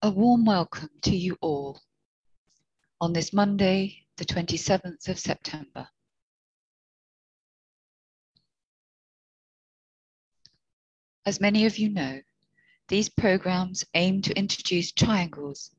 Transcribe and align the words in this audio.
A 0.00 0.10
warm 0.12 0.44
welcome 0.44 0.90
to 1.02 1.16
you 1.16 1.36
all 1.40 1.80
on 3.00 3.12
this 3.12 3.32
Monday, 3.32 4.06
the 4.16 4.24
27th 4.24 5.08
of 5.08 5.18
September. 5.18 5.88
As 11.26 11.40
many 11.40 11.66
of 11.66 11.78
you 11.78 11.88
know, 11.88 12.20
these 12.86 13.08
programs 13.08 13.84
aim 13.94 14.22
to 14.22 14.38
introduce 14.38 14.92
triangles 14.92 15.74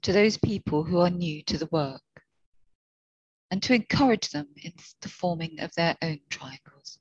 to 0.00 0.14
those 0.14 0.38
people 0.38 0.82
who 0.82 1.00
are 1.00 1.10
new 1.10 1.42
to 1.42 1.58
the 1.58 1.68
work 1.70 2.00
and 3.50 3.62
to 3.64 3.74
encourage 3.74 4.30
them 4.30 4.48
in 4.56 4.72
the 5.02 5.10
forming 5.10 5.60
of 5.60 5.74
their 5.74 5.94
own 6.00 6.20
triangles. 6.30 6.98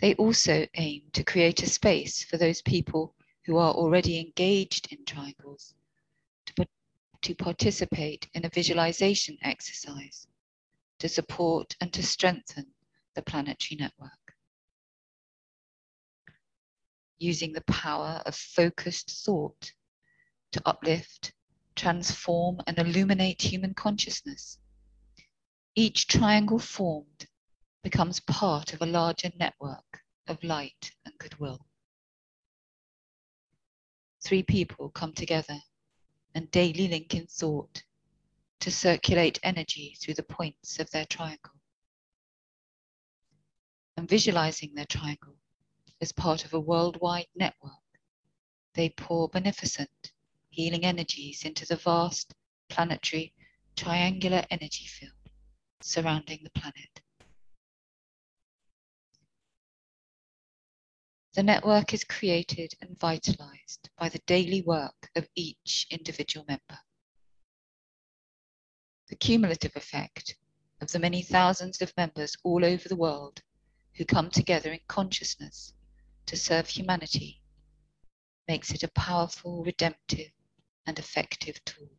They 0.00 0.14
also 0.16 0.66
aim 0.74 1.04
to 1.14 1.24
create 1.24 1.62
a 1.62 1.66
space 1.66 2.22
for 2.22 2.36
those 2.36 2.60
people 2.60 3.14
who 3.46 3.58
are 3.58 3.72
already 3.72 4.18
engaged 4.18 4.92
in 4.92 5.04
triangles 5.04 5.74
to, 6.46 6.66
to 7.22 7.34
participate 7.34 8.28
in 8.34 8.44
a 8.44 8.48
visualization 8.48 9.36
exercise 9.42 10.26
to 10.98 11.08
support 11.08 11.76
and 11.80 11.92
to 11.92 12.02
strengthen 12.02 12.66
the 13.14 13.22
planetary 13.22 13.78
network. 13.78 14.10
Using 17.18 17.52
the 17.52 17.62
power 17.62 18.22
of 18.26 18.34
focused 18.34 19.10
thought 19.24 19.72
to 20.52 20.62
uplift, 20.64 21.32
transform, 21.76 22.60
and 22.66 22.78
illuminate 22.78 23.42
human 23.42 23.74
consciousness. 23.74 24.58
Each 25.74 26.06
triangle 26.06 26.58
formed 26.58 27.26
becomes 27.82 28.20
part 28.20 28.72
of 28.72 28.80
a 28.80 28.86
larger 28.86 29.30
network 29.38 30.00
of 30.26 30.42
light 30.42 30.92
and 31.04 31.14
goodwill 31.18 31.66
three 34.24 34.42
people 34.42 34.88
come 34.88 35.12
together 35.12 35.58
and 36.34 36.50
daily 36.50 36.88
link 36.88 37.14
in 37.14 37.26
thought 37.26 37.82
to 38.60 38.70
circulate 38.70 39.38
energy 39.42 39.96
through 40.00 40.14
the 40.14 40.22
points 40.22 40.78
of 40.80 40.90
their 40.90 41.04
triangle. 41.04 41.52
And 43.96 44.08
visualizing 44.08 44.74
their 44.74 44.86
triangle 44.86 45.36
as 46.00 46.10
part 46.10 46.44
of 46.44 46.54
a 46.54 46.60
worldwide 46.60 47.26
network, 47.36 47.72
they 48.74 48.88
pour 48.88 49.28
beneficent, 49.28 50.12
healing 50.50 50.84
energies 50.84 51.44
into 51.44 51.66
the 51.66 51.76
vast 51.76 52.34
planetary 52.68 53.34
triangular 53.76 54.44
energy 54.50 54.86
field 54.86 55.12
surrounding 55.80 56.40
the 56.42 56.58
planet. 56.58 57.03
The 61.34 61.42
network 61.42 61.92
is 61.92 62.04
created 62.04 62.74
and 62.80 62.96
vitalized 62.96 63.90
by 63.98 64.08
the 64.08 64.20
daily 64.20 64.62
work 64.62 65.10
of 65.16 65.28
each 65.34 65.84
individual 65.90 66.46
member. 66.46 66.78
The 69.08 69.16
cumulative 69.16 69.74
effect 69.74 70.36
of 70.80 70.92
the 70.92 71.00
many 71.00 71.22
thousands 71.22 71.82
of 71.82 71.96
members 71.96 72.36
all 72.44 72.64
over 72.64 72.88
the 72.88 72.94
world 72.94 73.42
who 73.94 74.04
come 74.04 74.30
together 74.30 74.72
in 74.72 74.78
consciousness 74.86 75.74
to 76.26 76.36
serve 76.36 76.68
humanity 76.68 77.42
makes 78.46 78.70
it 78.70 78.84
a 78.84 78.92
powerful, 78.92 79.64
redemptive, 79.64 80.30
and 80.86 80.96
effective 81.00 81.64
tool. 81.64 81.90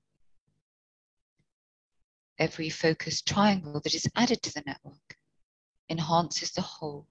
Every 2.40 2.70
focused 2.70 3.28
triangle 3.28 3.82
that 3.82 3.96
is 3.96 4.08
added 4.16 4.42
to 4.44 4.54
the 4.54 4.64
network 4.66 5.18
enhances 5.90 6.52
the 6.52 6.62
whole 6.62 7.10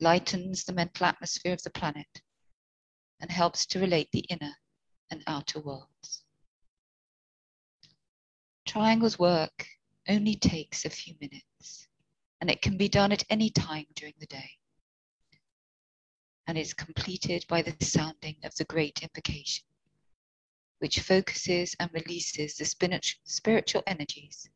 lightens 0.00 0.64
the 0.64 0.72
mental 0.72 1.06
atmosphere 1.06 1.52
of 1.52 1.62
the 1.62 1.70
planet, 1.70 2.22
and 3.20 3.30
helps 3.30 3.64
to 3.66 3.80
relate 3.80 4.08
the 4.12 4.26
inner 4.28 4.52
and 5.10 5.22
outer 5.26 5.60
worlds. 5.60 6.24
Triangles 8.66 9.18
work 9.18 9.66
only 10.08 10.34
takes 10.34 10.84
a 10.84 10.90
few 10.90 11.14
minutes, 11.20 11.88
and 12.40 12.50
it 12.50 12.60
can 12.60 12.76
be 12.76 12.88
done 12.88 13.12
at 13.12 13.24
any 13.30 13.48
time 13.50 13.86
during 13.94 14.14
the 14.18 14.26
day, 14.26 14.50
and 16.46 16.58
is 16.58 16.74
completed 16.74 17.44
by 17.48 17.62
the 17.62 17.74
sounding 17.84 18.36
of 18.44 18.54
the 18.56 18.64
great 18.64 19.02
invocation, 19.02 19.64
which 20.80 21.00
focuses 21.00 21.74
and 21.80 21.90
releases 21.94 22.56
the 22.56 22.64
spiritual 23.24 23.82
energies, 23.86 24.48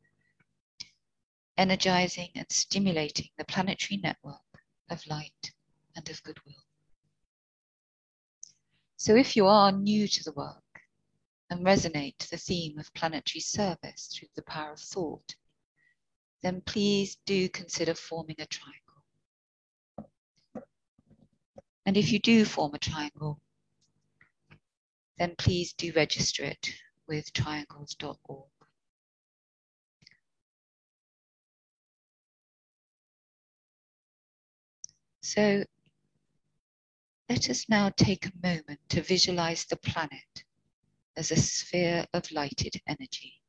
energizing 1.57 2.29
and 2.35 2.47
stimulating 2.51 3.29
the 3.39 3.45
planetary 3.45 3.99
network 4.03 4.41
of 4.91 5.07
light 5.07 5.53
and 5.97 6.09
of 6.09 6.23
goodwill. 6.23 6.65
So 8.97 9.17
if 9.17 9.35
you 9.35 9.47
are 9.47 9.73
new 9.73 10.07
to 10.07 10.25
the 10.25 10.33
work 10.33 10.83
and 11.49 11.65
resonate 11.65 12.29
the 12.29 12.37
theme 12.37 12.79
of 12.79 12.93
planetary 12.93 13.41
service 13.41 14.09
through 14.13 14.29
the 14.35 14.43
power 14.43 14.73
of 14.73 14.81
thought, 14.81 15.35
then 16.43 16.61
please 16.61 17.17
do 17.25 17.49
consider 17.49 17.95
forming 17.95 18.37
a 18.39 18.47
triangle. 18.47 18.81
And 21.87 21.97
if 21.97 22.13
you 22.13 22.19
do 22.19 22.45
form 22.45 22.75
a 22.75 22.79
triangle, 22.79 23.41
then 25.19 25.35
please 25.37 25.73
do 25.73 25.93
register 25.97 26.45
it 26.45 26.71
with 27.07 27.33
triangles.org. 27.33 28.50
So 35.33 35.63
let 37.29 37.49
us 37.51 37.69
now 37.69 37.91
take 37.91 38.27
a 38.27 38.33
moment 38.43 38.81
to 38.89 39.01
visualize 39.01 39.65
the 39.65 39.77
planet 39.77 40.43
as 41.17 41.31
a 41.31 41.37
sphere 41.37 42.05
of 42.13 42.29
lighted 42.33 42.75
energy. 42.89 43.41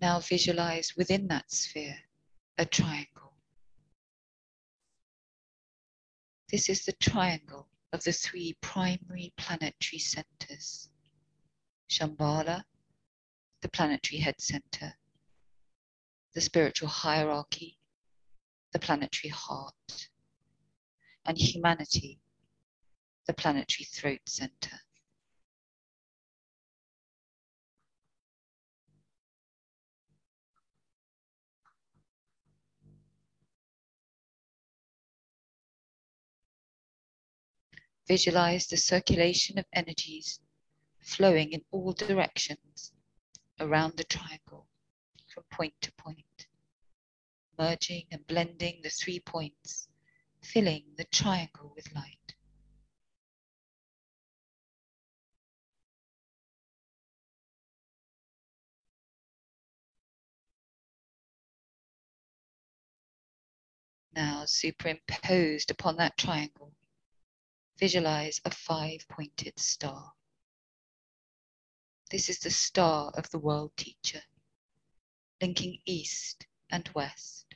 Now 0.00 0.20
visualize 0.20 0.94
within 0.96 1.28
that 1.28 1.52
sphere 1.52 1.98
a 2.56 2.64
triangle. 2.64 3.17
This 6.50 6.70
is 6.70 6.84
the 6.84 6.92
triangle 6.92 7.68
of 7.92 8.02
the 8.04 8.12
three 8.12 8.56
primary 8.62 9.34
planetary 9.36 9.98
centers. 9.98 10.88
Shambhala, 11.90 12.64
the 13.60 13.68
planetary 13.68 14.20
head 14.20 14.40
center, 14.40 14.94
the 16.34 16.40
spiritual 16.40 16.88
hierarchy, 16.88 17.78
the 18.72 18.78
planetary 18.78 19.30
heart, 19.30 20.08
and 21.26 21.36
humanity, 21.36 22.20
the 23.26 23.34
planetary 23.34 23.84
throat 23.84 24.20
center. 24.26 24.80
Visualize 38.08 38.66
the 38.66 38.76
circulation 38.78 39.58
of 39.58 39.66
energies 39.70 40.40
flowing 40.98 41.52
in 41.52 41.62
all 41.70 41.92
directions 41.92 42.90
around 43.60 43.98
the 43.98 44.04
triangle 44.04 44.66
from 45.26 45.44
point 45.50 45.74
to 45.82 45.92
point, 45.92 46.46
merging 47.58 48.06
and 48.10 48.26
blending 48.26 48.80
the 48.82 48.88
three 48.88 49.20
points, 49.20 49.88
filling 50.40 50.84
the 50.96 51.04
triangle 51.04 51.70
with 51.76 51.94
light. 51.94 52.34
Now 64.14 64.46
superimposed 64.46 65.70
upon 65.70 65.96
that 65.96 66.16
triangle 66.16 66.72
visualize 67.78 68.40
a 68.44 68.50
five 68.50 69.06
pointed 69.08 69.58
star. 69.58 70.12
This 72.10 72.28
is 72.28 72.38
the 72.38 72.50
star 72.50 73.12
of 73.14 73.30
the 73.30 73.38
world 73.38 73.72
teacher, 73.76 74.22
linking 75.40 75.78
east 75.84 76.46
and 76.70 76.88
west, 76.94 77.54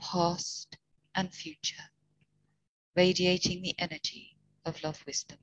past 0.00 0.76
and 1.14 1.32
future, 1.32 1.90
radiating 2.96 3.62
the 3.62 3.74
energy 3.78 4.36
of 4.64 4.82
love 4.82 5.02
wisdom. 5.06 5.38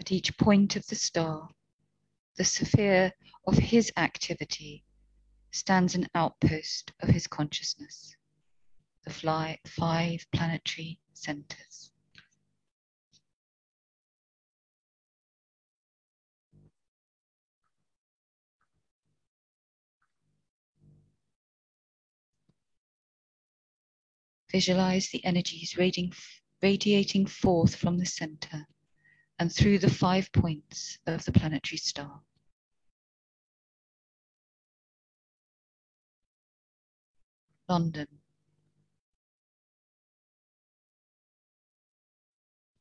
At 0.00 0.10
each 0.10 0.34
point 0.38 0.76
of 0.76 0.86
the 0.86 0.94
star, 0.94 1.50
the 2.36 2.44
sphere 2.44 3.12
of 3.46 3.58
his 3.58 3.92
activity 3.98 4.82
stands 5.50 5.94
an 5.94 6.08
outpost 6.14 6.90
of 7.00 7.10
his 7.10 7.26
consciousness, 7.26 8.16
the 9.04 9.10
fly, 9.10 9.58
five 9.66 10.26
planetary 10.32 10.98
centers. 11.12 11.92
Visualize 24.50 25.10
the 25.10 25.22
energies 25.26 25.76
radiating, 25.76 26.14
radiating 26.62 27.26
forth 27.26 27.76
from 27.76 27.98
the 27.98 28.06
center 28.06 28.66
and 29.40 29.50
through 29.50 29.78
the 29.78 29.88
five 29.88 30.30
points 30.32 30.98
of 31.06 31.24
the 31.24 31.32
planetary 31.32 31.78
star. 31.78 32.20
London, 37.66 38.06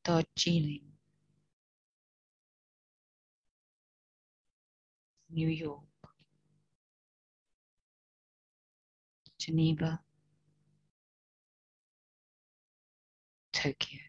Darjeeling, 0.03 0.81
New 5.31 5.47
York, 5.47 5.83
Geneva, 9.37 10.01
Tokyo. 13.53 14.08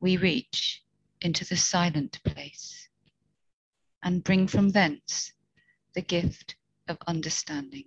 we 0.00 0.16
reach 0.16 0.82
into 1.20 1.44
the 1.44 1.56
silent 1.56 2.22
place 2.24 2.88
and 4.02 4.24
bring 4.24 4.46
from 4.46 4.70
thence 4.70 5.32
the 5.94 6.02
gift 6.02 6.56
of 6.88 6.98
understanding. 7.06 7.84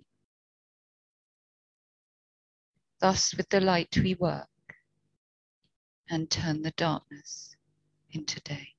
Thus, 3.00 3.34
with 3.34 3.48
the 3.48 3.60
light, 3.60 3.96
we 3.96 4.14
work 4.14 4.48
and 6.10 6.30
turn 6.30 6.62
the 6.62 6.72
darkness 6.72 7.56
into 8.12 8.40
day. 8.40 8.74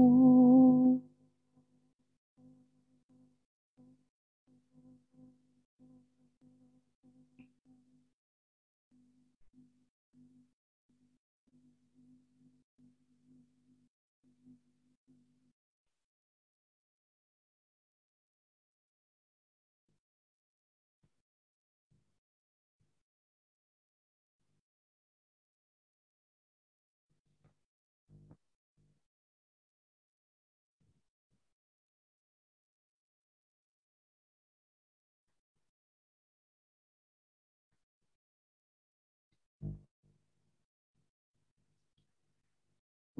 Ooh. 0.00 1.02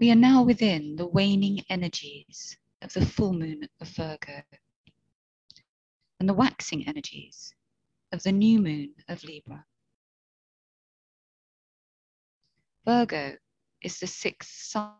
We 0.04 0.10
are 0.10 0.14
now 0.14 0.42
within 0.42 0.96
the 0.96 1.06
waning 1.06 1.64
energies 1.70 2.58
of 2.82 2.92
the 2.92 3.06
full 3.06 3.32
moon 3.32 3.66
of 3.80 3.88
Virgo 3.88 4.42
and 6.20 6.28
the 6.28 6.34
waxing 6.34 6.86
energies 6.86 7.54
of 8.12 8.22
the 8.22 8.30
new 8.30 8.60
moon 8.60 8.92
of 9.08 9.24
Libra. 9.24 9.64
Virgo 12.84 13.38
is 13.80 13.98
the 13.98 14.06
sixth 14.06 14.50
sign 14.50 14.92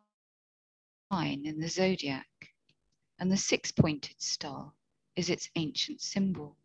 in 1.12 1.60
the 1.60 1.68
zodiac, 1.68 2.54
and 3.18 3.30
the 3.30 3.36
six 3.36 3.70
pointed 3.70 4.22
star 4.22 4.72
is 5.16 5.28
its 5.28 5.50
ancient 5.56 6.00
symbol, 6.00 6.56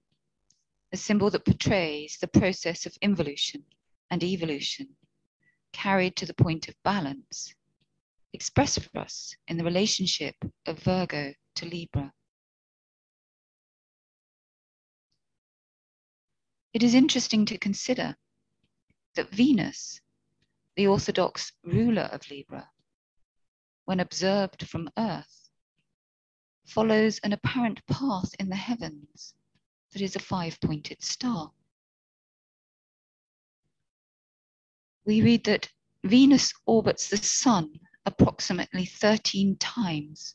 a 0.93 0.95
symbol 0.95 1.29
that 1.31 1.43
portrays 1.43 2.17
the 2.17 2.27
process 2.29 2.85
of 2.85 2.97
involution 3.01 3.65
and 4.09 4.23
evolution 4.23 4.95
carried 5.73 6.15
to 6.15 6.25
the 6.25 6.33
point 6.33 6.69
of 6.69 6.83
balance 6.83 7.53
expressed 8.33 8.81
for 8.83 8.99
us 8.99 9.35
in 9.47 9.57
the 9.57 9.63
relationship 9.63 10.35
of 10.65 10.79
Virgo 10.79 11.33
to 11.55 11.65
Libra. 11.65 12.13
It 16.73 16.83
is 16.83 16.93
interesting 16.93 17.45
to 17.47 17.57
consider 17.57 18.15
that 19.15 19.31
Venus, 19.31 20.01
the 20.75 20.87
orthodox 20.87 21.51
ruler 21.63 22.03
of 22.03 22.29
Libra, 22.29 22.69
when 23.85 23.99
observed 23.99 24.67
from 24.67 24.89
Earth, 24.97 25.49
follows 26.67 27.19
an 27.23 27.33
apparent 27.33 27.83
path 27.87 28.29
in 28.39 28.49
the 28.49 28.55
heavens 28.55 29.33
that 29.91 30.01
is 30.01 30.15
a 30.15 30.19
five 30.19 30.59
pointed 30.61 31.01
star. 31.01 31.51
We 35.05 35.23
read 35.23 35.45
that 35.45 35.69
Venus 36.03 36.53
orbits 36.67 37.09
the 37.09 37.17
Sun 37.17 37.71
approximately 38.09 38.85
13 38.85 39.55
times 39.57 40.33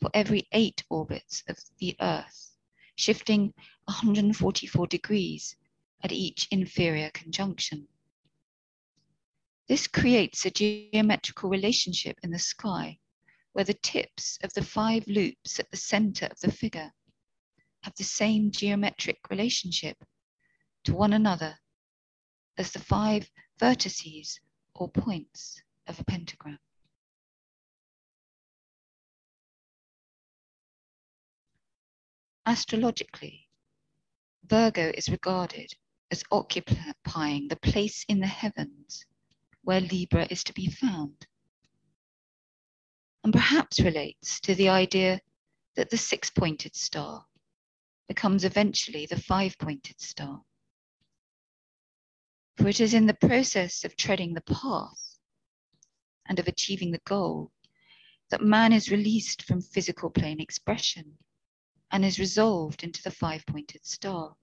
for 0.00 0.10
every 0.14 0.48
eight 0.52 0.82
orbits 0.88 1.44
of 1.46 1.58
the 1.78 1.94
Earth, 2.00 2.56
shifting 2.94 3.52
144 3.84 4.86
degrees 4.86 5.56
at 6.02 6.10
each 6.10 6.48
inferior 6.50 7.10
conjunction. 7.10 7.86
This 9.68 9.86
creates 9.86 10.46
a 10.46 10.50
geometrical 10.50 11.50
relationship 11.50 12.18
in 12.22 12.30
the 12.30 12.38
sky 12.38 12.98
where 13.52 13.66
the 13.66 13.74
tips 13.74 14.38
of 14.42 14.54
the 14.54 14.64
five 14.64 15.06
loops 15.06 15.60
at 15.60 15.70
the 15.70 15.76
center 15.76 16.26
of 16.26 16.40
the 16.40 16.50
figure 16.50 16.92
have 17.82 17.94
the 17.96 18.04
same 18.04 18.50
geometric 18.50 19.18
relationship 19.28 20.02
to 20.84 20.94
one 20.94 21.12
another 21.12 21.58
as 22.56 22.72
the 22.72 22.78
five 22.78 23.30
vertices 23.60 24.40
or 24.74 24.88
points 24.88 25.60
of 25.86 26.00
a 26.00 26.04
pentagram. 26.04 26.58
Astrologically, 32.48 33.48
Virgo 34.44 34.92
is 34.94 35.08
regarded 35.08 35.74
as 36.12 36.22
occupying 36.30 37.48
the 37.48 37.58
place 37.60 38.04
in 38.08 38.20
the 38.20 38.28
heavens 38.28 39.04
where 39.62 39.80
Libra 39.80 40.28
is 40.30 40.44
to 40.44 40.52
be 40.52 40.70
found, 40.70 41.26
and 43.24 43.32
perhaps 43.32 43.80
relates 43.80 44.38
to 44.38 44.54
the 44.54 44.68
idea 44.68 45.20
that 45.74 45.90
the 45.90 45.96
six 45.96 46.30
pointed 46.30 46.76
star 46.76 47.26
becomes 48.06 48.44
eventually 48.44 49.06
the 49.06 49.20
five 49.20 49.58
pointed 49.58 50.00
star. 50.00 50.40
For 52.56 52.68
it 52.68 52.78
is 52.78 52.94
in 52.94 53.06
the 53.06 53.14
process 53.14 53.84
of 53.84 53.96
treading 53.96 54.34
the 54.34 54.40
path 54.42 55.18
and 56.26 56.38
of 56.38 56.46
achieving 56.46 56.92
the 56.92 57.02
goal 57.04 57.50
that 58.30 58.40
man 58.40 58.72
is 58.72 58.88
released 58.88 59.42
from 59.42 59.60
physical 59.60 60.10
plane 60.10 60.40
expression 60.40 61.18
and 61.96 62.04
is 62.04 62.18
resolved 62.18 62.84
into 62.84 63.02
the 63.02 63.10
five 63.10 63.46
pointed 63.46 63.82
star. 63.82 64.36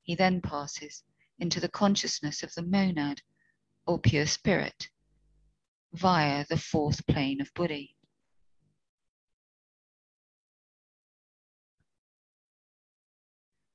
He 0.00 0.14
then 0.14 0.40
passes 0.40 1.04
into 1.38 1.60
the 1.60 1.68
consciousness 1.68 2.42
of 2.42 2.54
the 2.54 2.62
monad 2.62 3.20
or 3.86 3.98
pure 3.98 4.24
spirit 4.24 4.88
via 5.92 6.46
the 6.48 6.56
fourth 6.56 7.06
plane 7.06 7.42
of 7.42 7.52
Buddhi. 7.52 7.94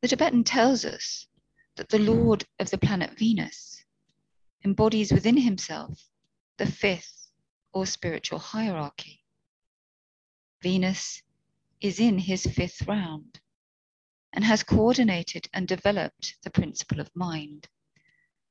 The 0.02 0.08
Tibetan 0.08 0.44
tells 0.44 0.86
us 0.86 1.28
that 1.76 1.90
the 1.90 2.00
Lord 2.00 2.46
of 2.58 2.72
the 2.72 2.80
planet 2.80 3.16
Venus 3.16 3.86
embodies 4.64 5.12
within 5.12 5.38
himself 5.38 6.10
the 6.58 6.66
fifth 6.66 7.30
or 7.74 7.86
spiritual 7.86 8.40
hierarchy. 8.40 9.22
Venus 10.64 11.22
is 11.86 12.00
in 12.00 12.18
his 12.18 12.48
fifth 12.48 12.88
round 12.88 13.40
and 14.34 14.44
has 14.44 14.64
coordinated 14.64 15.48
and 15.54 15.68
developed 15.68 16.36
the 16.42 16.50
principle 16.50 17.00
of 17.00 17.16
mind, 17.16 17.68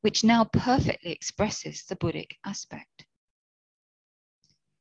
which 0.03 0.23
now 0.23 0.45
perfectly 0.45 1.11
expresses 1.11 1.83
the 1.83 1.97
Buddhic 1.97 2.37
aspect. 2.45 3.05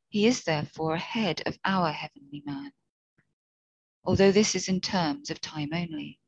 He 0.07 0.27
is 0.27 0.43
therefore 0.43 0.93
ahead 0.93 1.41
of 1.47 1.57
our 1.65 1.91
heavenly 1.91 2.43
man, 2.45 2.71
although 4.03 4.31
this 4.31 4.53
is 4.53 4.69
in 4.69 4.81
terms 4.81 5.31
of 5.31 5.41
time 5.41 5.69
only. 5.73 6.19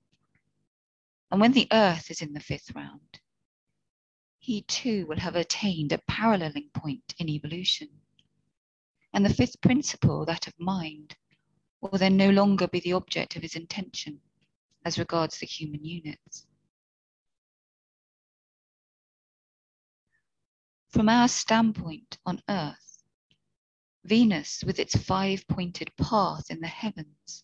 And 1.30 1.40
when 1.40 1.52
the 1.52 1.68
earth 1.72 2.10
is 2.10 2.24
in 2.24 2.34
the 2.34 2.40
fifth 2.40 2.74
round, 2.74 3.20
he 4.40 4.64
too 4.64 5.06
will 5.06 5.20
have 5.20 5.36
attained 5.36 5.92
a 5.92 6.02
paralleling 6.08 6.72
point 6.74 7.14
in 7.20 7.30
evolution. 7.30 7.90
And 9.14 9.24
the 9.24 9.34
fifth 9.34 9.62
principle, 9.62 10.26
that 10.26 10.48
of 10.48 10.60
mind, 10.60 11.16
will 11.92 12.00
then 12.00 12.18
no 12.18 12.30
longer 12.30 12.68
be 12.68 12.80
the 12.80 12.94
object 12.94 13.36
of 13.36 13.42
his 13.42 13.56
intention 13.56 14.20
as 14.84 15.00
regards 15.00 15.40
the 15.40 15.46
human 15.46 15.84
units. 15.84 16.46
From 20.90 21.10
our 21.10 21.28
standpoint 21.28 22.18
on 22.26 22.42
Earth, 22.50 23.04
Venus, 24.06 24.64
with 24.64 24.80
its 24.80 24.96
five 24.96 25.48
pointed 25.48 25.92
path 25.98 26.46
in 26.50 26.62
the 26.62 26.68
heavens, 26.68 27.44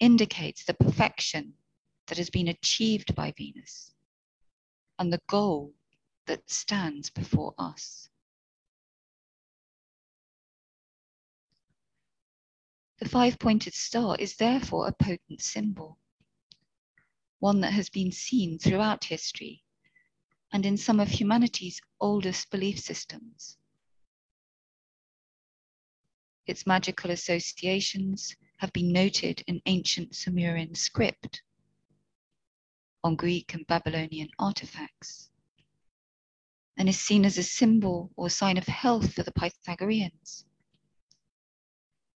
indicates 0.00 0.64
the 0.64 0.74
perfection 0.74 1.54
that 2.06 2.18
has 2.18 2.28
been 2.28 2.48
achieved 2.48 3.14
by 3.14 3.32
Venus 3.36 3.92
and 4.98 5.12
the 5.12 5.22
goal 5.28 5.72
that 6.26 6.50
stands 6.50 7.10
before 7.10 7.54
us. 7.58 8.10
The 12.98 13.08
five 13.08 13.38
pointed 13.38 13.74
star 13.74 14.16
is 14.16 14.36
therefore 14.36 14.88
a 14.88 14.92
potent 14.92 15.42
symbol, 15.42 15.98
one 17.40 17.60
that 17.60 17.74
has 17.74 17.90
been 17.90 18.10
seen 18.10 18.58
throughout 18.58 19.04
history 19.04 19.62
and 20.50 20.64
in 20.64 20.78
some 20.78 20.98
of 20.98 21.08
humanity's 21.08 21.80
oldest 22.00 22.50
belief 22.50 22.78
systems. 22.78 23.58
Its 26.46 26.66
magical 26.66 27.10
associations 27.10 28.34
have 28.58 28.72
been 28.72 28.92
noted 28.92 29.42
in 29.46 29.60
ancient 29.66 30.16
Sumerian 30.16 30.74
script, 30.74 31.42
on 33.04 33.16
Greek 33.16 33.52
and 33.52 33.66
Babylonian 33.66 34.30
artifacts, 34.38 35.30
and 36.78 36.88
is 36.88 36.98
seen 36.98 37.26
as 37.26 37.36
a 37.36 37.42
symbol 37.42 38.10
or 38.16 38.30
sign 38.30 38.56
of 38.56 38.66
health 38.66 39.12
for 39.12 39.22
the 39.22 39.32
Pythagoreans. 39.32 40.45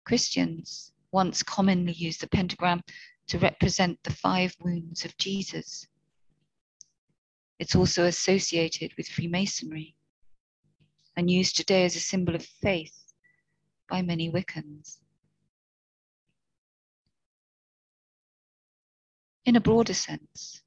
Christians 0.08 0.90
once 1.12 1.42
commonly 1.42 1.92
used 1.92 2.22
the 2.22 2.28
pentagram 2.28 2.80
to 3.26 3.38
represent 3.38 4.02
the 4.04 4.10
five 4.10 4.56
wounds 4.58 5.04
of 5.04 5.14
Jesus. 5.18 5.86
It's 7.58 7.76
also 7.76 8.06
associated 8.06 8.94
with 8.96 9.06
Freemasonry 9.06 9.94
and 11.14 11.30
used 11.30 11.56
today 11.56 11.84
as 11.84 11.94
a 11.94 12.00
symbol 12.00 12.34
of 12.34 12.42
faith 12.42 13.12
by 13.86 14.00
many 14.00 14.30
Wiccans. 14.30 14.96
In 19.44 19.56
a 19.56 19.60
broader 19.60 19.92
sense, 19.92 20.62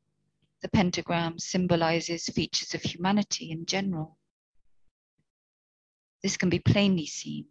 the 0.61 0.69
pentagram 0.69 1.39
symbolizes 1.39 2.27
features 2.27 2.75
of 2.75 2.83
humanity 2.83 3.49
in 3.49 3.65
general. 3.65 4.19
This 6.21 6.37
can 6.37 6.51
be 6.51 6.59
plainly 6.59 7.07
seen 7.07 7.47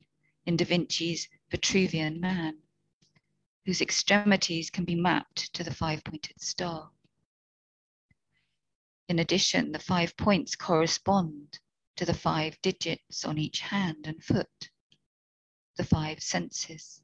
in 0.46 0.56
Da 0.56 0.64
Vinci's 0.64 1.28
Vitruvian 1.50 2.20
Man, 2.20 2.58
whose 3.66 3.80
extremities 3.80 4.70
can 4.70 4.84
be 4.84 4.94
mapped 4.94 5.52
to 5.54 5.64
the 5.64 5.74
five 5.74 6.04
pointed 6.04 6.40
star. 6.40 6.90
In 9.08 9.18
addition, 9.18 9.72
the 9.72 9.80
five 9.80 10.16
points 10.16 10.54
correspond 10.54 11.58
to 11.96 12.04
the 12.04 12.14
five 12.14 12.60
digits 12.62 13.24
on 13.24 13.36
each 13.38 13.60
hand 13.60 14.06
and 14.06 14.22
foot, 14.22 14.70
the 15.76 15.84
five 15.84 16.22
senses, 16.22 17.02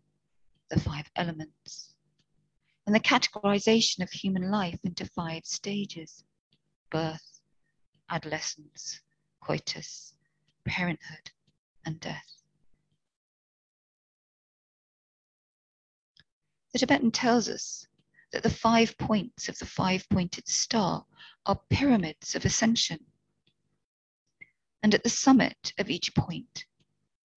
the 0.71 0.79
five 0.79 1.11
elements, 1.17 1.95
and 2.87 2.95
the 2.95 3.01
categorization 3.01 4.03
of 4.03 4.11
human 4.11 4.51
life 4.51 4.79
into 4.85 5.05
five 5.05 5.45
stages 5.45 6.23
birth, 6.91 7.41
adolescence, 8.09 9.01
coitus, 9.41 10.15
parenthood, 10.65 11.33
and 11.85 11.99
death. 11.99 12.43
The 16.77 16.81
Tibetan 16.81 17.11
tells 17.11 17.49
us 17.49 17.87
that 18.33 18.43
the 18.43 18.51
five 18.51 18.99
points 18.99 19.49
of 19.49 19.59
the 19.59 19.65
five 19.65 20.07
pointed 20.11 20.47
star 20.47 21.07
are 21.47 21.59
pyramids 21.71 22.35
of 22.35 22.45
ascension. 22.45 22.99
And 24.83 24.93
at 24.93 25.03
the 25.03 25.09
summit 25.09 25.73
of 25.79 25.89
each 25.89 26.15
point 26.15 26.67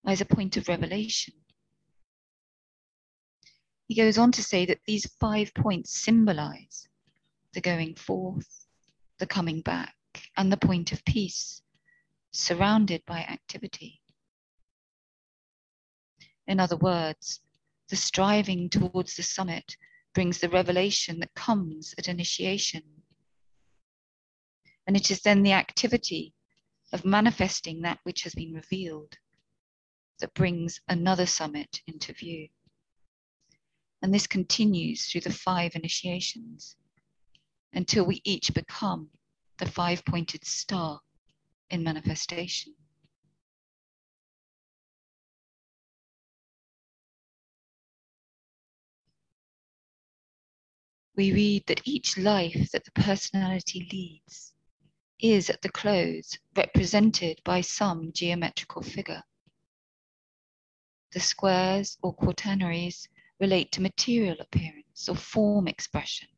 lies 0.03 0.19
a 0.19 0.25
point 0.25 0.57
of 0.57 0.67
revelation. 0.67 1.35
He 3.87 3.95
goes 3.95 4.17
on 4.17 4.33
to 4.33 4.43
say 4.43 4.65
that 4.65 4.83
these 4.85 5.09
five 5.21 5.53
points 5.53 5.97
symbolize 5.97 6.89
the 7.53 7.61
going 7.61 7.95
forth, 7.95 8.67
the 9.19 9.25
coming 9.25 9.61
back, 9.61 9.95
and 10.35 10.51
the 10.51 10.57
point 10.57 10.91
of 10.91 11.05
peace, 11.05 11.61
surrounded 12.31 13.05
by 13.05 13.19
activity. 13.19 14.01
In 16.45 16.59
other 16.59 16.75
words, 16.75 17.39
the 17.89 17.95
striving 17.95 18.69
towards 18.69 19.15
the 19.15 19.23
summit 19.23 19.75
brings 20.13 20.39
the 20.39 20.49
revelation 20.49 21.19
that 21.19 21.33
comes 21.33 21.93
at 21.97 22.07
initiation. 22.07 22.83
And 24.87 24.95
it 24.95 25.11
is 25.11 25.21
then 25.21 25.43
the 25.43 25.53
activity 25.53 26.33
of 26.91 27.05
manifesting 27.05 27.81
that 27.81 27.99
which 28.03 28.23
has 28.23 28.33
been 28.33 28.53
revealed 28.53 29.17
that 30.19 30.33
brings 30.33 30.81
another 30.87 31.25
summit 31.25 31.81
into 31.87 32.13
view. 32.13 32.49
And 34.01 34.13
this 34.13 34.27
continues 34.27 35.05
through 35.05 35.21
the 35.21 35.33
five 35.33 35.75
initiations 35.75 36.75
until 37.73 38.05
we 38.05 38.21
each 38.23 38.53
become 38.53 39.09
the 39.57 39.65
five 39.65 40.03
pointed 40.05 40.45
star 40.45 40.99
in 41.69 41.83
manifestation. 41.83 42.73
We 51.19 51.33
read 51.33 51.67
that 51.67 51.85
each 51.85 52.17
life 52.17 52.71
that 52.71 52.85
the 52.85 52.91
personality 52.91 53.89
leads 53.91 54.53
is 55.19 55.49
at 55.49 55.61
the 55.61 55.67
close 55.67 56.39
represented 56.55 57.41
by 57.43 57.59
some 57.59 58.13
geometrical 58.13 58.81
figure. 58.81 59.21
The 61.11 61.19
squares 61.19 61.97
or 62.01 62.13
quaternaries 62.13 63.09
relate 63.37 63.73
to 63.73 63.81
material 63.81 64.37
appearance 64.39 65.09
or 65.09 65.15
form 65.17 65.67
expression. 65.67 66.29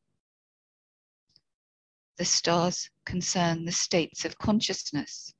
The 2.17 2.25
stars 2.25 2.89
concern 3.05 3.65
the 3.65 3.71
states 3.71 4.25
of 4.25 4.39
consciousness. 4.39 5.31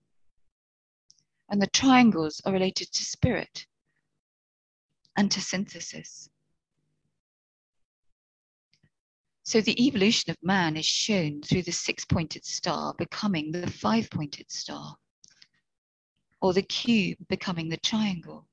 And 1.50 1.60
the 1.60 1.74
triangles 1.74 2.42
are 2.46 2.54
related 2.54 2.92
to 2.94 3.04
spirit 3.04 3.66
and 5.18 5.32
to 5.32 5.42
synthesis. 5.42 6.30
So 9.52 9.60
the 9.60 9.86
evolution 9.86 10.32
of 10.32 10.38
man 10.42 10.78
is 10.78 10.86
shown 10.86 11.42
through 11.42 11.64
the 11.64 11.74
six 11.74 12.06
pointed 12.06 12.46
star 12.46 12.94
becoming 12.94 13.52
the 13.52 13.70
five 13.70 14.10
pointed 14.10 14.50
star, 14.50 14.96
or 16.42 16.54
the 16.54 16.62
cube 16.62 17.18
becoming 17.28 17.68
the 17.68 17.76
triangle, 17.76 18.48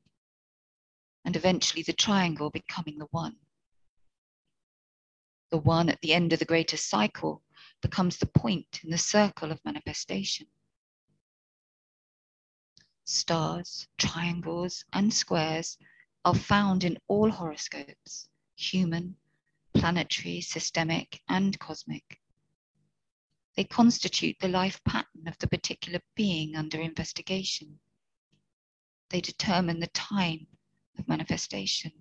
and 1.25 1.37
eventually 1.37 1.85
the 1.85 1.93
triangle 1.93 2.51
becoming 2.51 2.99
the 2.99 3.07
one. 3.13 3.37
The 5.51 5.59
one 5.59 5.89
at 5.89 6.01
the 6.01 6.13
end 6.15 6.33
of 6.33 6.41
the 6.41 6.45
greater 6.45 6.77
cycle 6.77 7.45
becomes 7.81 8.17
the 8.17 8.27
point 8.27 8.81
in 8.83 8.91
the 8.91 8.99
circle 8.99 9.53
of 9.53 9.65
manifestation. 9.65 10.49
Stars, 13.05 13.87
triangles, 13.99 14.85
and 14.93 15.15
squares 15.15 15.79
are 16.25 16.35
found 16.35 16.83
in 16.83 16.99
all 17.07 17.31
horoscopes, 17.31 18.29
human, 18.57 19.15
planetary, 19.79 20.41
systemic, 20.41 21.21
and 21.29 21.59
cosmic. 21.59 22.19
They 23.57 23.65
constitute 23.65 24.37
the 24.41 24.49
life 24.49 24.81
pattern 24.85 25.27
of 25.27 25.39
the 25.39 25.49
particular 25.49 26.01
being 26.15 26.57
under 26.57 26.81
investigation. 26.81 27.79
They 29.11 29.21
determine 29.21 29.81
the 29.81 29.89
time 29.89 30.47
of 30.99 31.09
manifestation 31.09 31.93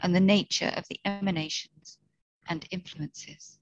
and 0.00 0.14
the 0.14 0.20
nature 0.20 0.72
of 0.76 0.86
the 0.88 1.00
emanations 1.04 1.98
and 2.48 2.66
influences. 2.70 3.58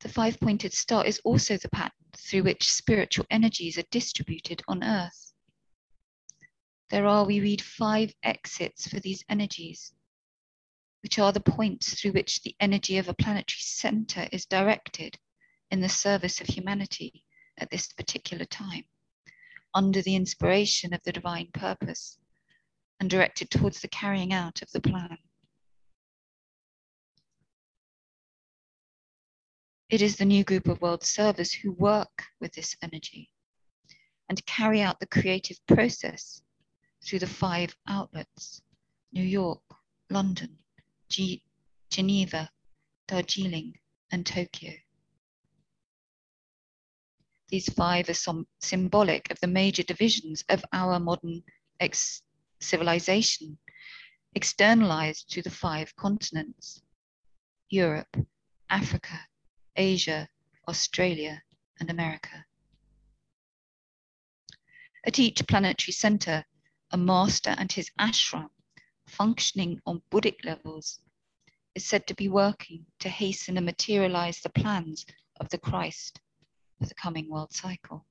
The 0.00 0.08
five 0.08 0.40
pointed 0.40 0.72
star 0.72 1.04
is 1.04 1.20
also 1.24 1.58
the 1.58 1.68
pattern 1.68 1.92
through 2.16 2.44
which 2.44 2.72
spiritual 2.72 3.26
energies 3.30 3.76
are 3.76 3.84
distributed 3.90 4.62
on 4.66 4.82
Earth. 4.82 5.29
There 6.90 7.06
are, 7.06 7.24
we 7.24 7.40
read, 7.40 7.62
five 7.62 8.12
exits 8.24 8.88
for 8.88 8.98
these 8.98 9.24
energies, 9.28 9.92
which 11.04 11.20
are 11.20 11.32
the 11.32 11.40
points 11.40 11.94
through 11.94 12.12
which 12.12 12.42
the 12.42 12.56
energy 12.58 12.98
of 12.98 13.08
a 13.08 13.14
planetary 13.14 13.60
center 13.60 14.28
is 14.32 14.44
directed 14.46 15.16
in 15.70 15.80
the 15.80 15.88
service 15.88 16.40
of 16.40 16.48
humanity 16.48 17.24
at 17.58 17.70
this 17.70 17.92
particular 17.92 18.44
time, 18.44 18.84
under 19.72 20.02
the 20.02 20.16
inspiration 20.16 20.92
of 20.92 21.00
the 21.04 21.12
divine 21.12 21.48
purpose 21.54 22.18
and 22.98 23.08
directed 23.08 23.50
towards 23.50 23.80
the 23.80 23.88
carrying 23.88 24.32
out 24.32 24.60
of 24.60 24.70
the 24.72 24.80
plan. 24.80 25.16
It 29.88 30.02
is 30.02 30.16
the 30.16 30.24
new 30.24 30.42
group 30.42 30.66
of 30.66 30.80
world 30.80 31.04
servers 31.04 31.52
who 31.52 31.70
work 31.70 32.24
with 32.40 32.52
this 32.52 32.76
energy 32.82 33.30
and 34.28 34.44
carry 34.46 34.80
out 34.80 34.98
the 34.98 35.06
creative 35.06 35.58
process 35.66 36.42
through 37.02 37.18
the 37.18 37.26
five 37.26 37.74
outlets 37.86 38.62
New 39.12 39.24
York, 39.24 39.62
London, 40.10 40.58
G- 41.08 41.42
Geneva, 41.90 42.50
Darjeeling, 43.08 43.74
and 44.12 44.24
Tokyo. 44.24 44.72
These 47.48 47.72
five 47.72 48.08
are 48.08 48.14
some 48.14 48.46
symbolic 48.60 49.30
of 49.30 49.40
the 49.40 49.48
major 49.48 49.82
divisions 49.82 50.44
of 50.48 50.64
our 50.72 51.00
modern 51.00 51.42
ex- 51.80 52.22
civilization, 52.60 53.58
externalized 54.34 55.30
to 55.32 55.42
the 55.42 55.50
five 55.50 55.94
continents 55.96 56.82
Europe, 57.68 58.16
Africa, 58.68 59.18
Asia, 59.76 60.28
Australia, 60.68 61.42
and 61.80 61.90
America. 61.90 62.44
At 65.04 65.18
each 65.18 65.46
planetary 65.46 65.92
center, 65.92 66.44
a 66.92 66.96
master 66.96 67.54
and 67.58 67.70
his 67.70 67.90
ashram 68.00 68.50
functioning 69.06 69.80
on 69.86 70.02
Buddhic 70.10 70.44
levels 70.44 71.00
is 71.74 71.84
said 71.84 72.06
to 72.06 72.14
be 72.14 72.28
working 72.28 72.84
to 72.98 73.08
hasten 73.08 73.56
and 73.56 73.66
materialize 73.66 74.40
the 74.40 74.48
plans 74.48 75.06
of 75.40 75.48
the 75.50 75.58
Christ 75.58 76.20
for 76.78 76.86
the 76.86 76.94
coming 76.94 77.28
world 77.28 77.52
cycle. 77.52 78.04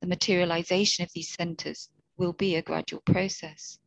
The 0.00 0.06
materialization 0.06 1.04
of 1.04 1.12
these 1.12 1.28
centers 1.28 1.88
will 2.16 2.32
be 2.32 2.56
a 2.56 2.62
gradual 2.62 3.02
process, 3.02 3.78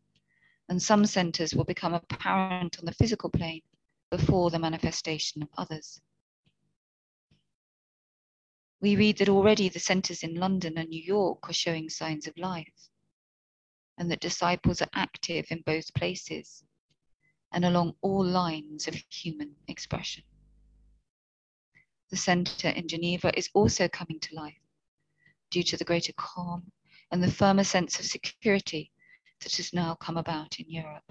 and 0.70 0.82
some 0.82 1.06
centers 1.06 1.54
will 1.54 1.64
become 1.64 1.94
apparent 1.94 2.80
on 2.80 2.86
the 2.86 2.94
physical 2.94 3.30
plane 3.30 3.62
before 4.10 4.52
the 4.52 4.60
manifestation 4.60 5.42
of 5.42 5.50
others 5.58 6.00
we 8.84 8.98
read 8.98 9.18
that 9.18 9.30
already 9.30 9.70
the 9.70 9.80
centers 9.80 10.24
in 10.24 10.36
London 10.36 10.78
and 10.78 10.90
New 10.90 11.02
York 11.02 11.50
are 11.50 11.54
showing 11.54 11.90
signs 11.90 12.28
of 12.28 12.38
life, 12.38 12.90
and 13.98 14.12
that 14.12 14.20
disciples 14.20 14.82
are 14.82 14.90
active 14.94 15.46
in 15.50 15.64
both 15.66 15.94
places 15.94 16.66
and 17.54 17.64
along 17.64 17.94
all 18.02 18.26
lines 18.26 18.90
of 18.90 19.02
human 19.10 19.56
expression. 19.70 20.22
The 22.10 22.18
center 22.18 22.68
in 22.72 22.90
Geneva 22.90 23.32
is 23.38 23.50
also 23.54 23.88
coming 23.88 24.20
to 24.20 24.36
life 24.36 24.60
due 25.50 25.64
to 25.64 25.78
the 25.78 25.86
greater 25.86 26.14
calm 26.18 26.70
and 27.10 27.24
the 27.24 27.32
firmer 27.32 27.64
sense 27.64 28.02
of 28.02 28.06
security 28.06 28.92
that 29.44 29.56
has 29.56 29.72
now 29.72 29.96
come 29.96 30.18
about 30.18 30.60
in 30.60 30.70
Europe. 30.70 31.10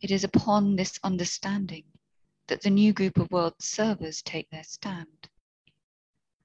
It 0.00 0.10
is 0.10 0.24
upon 0.24 0.76
this 0.76 0.98
understanding 1.04 1.84
that 2.48 2.62
the 2.62 2.70
new 2.70 2.92
group 2.92 3.18
of 3.18 3.30
world 3.30 3.54
servers 3.60 4.22
take 4.22 4.50
their 4.50 4.64
stand, 4.64 5.28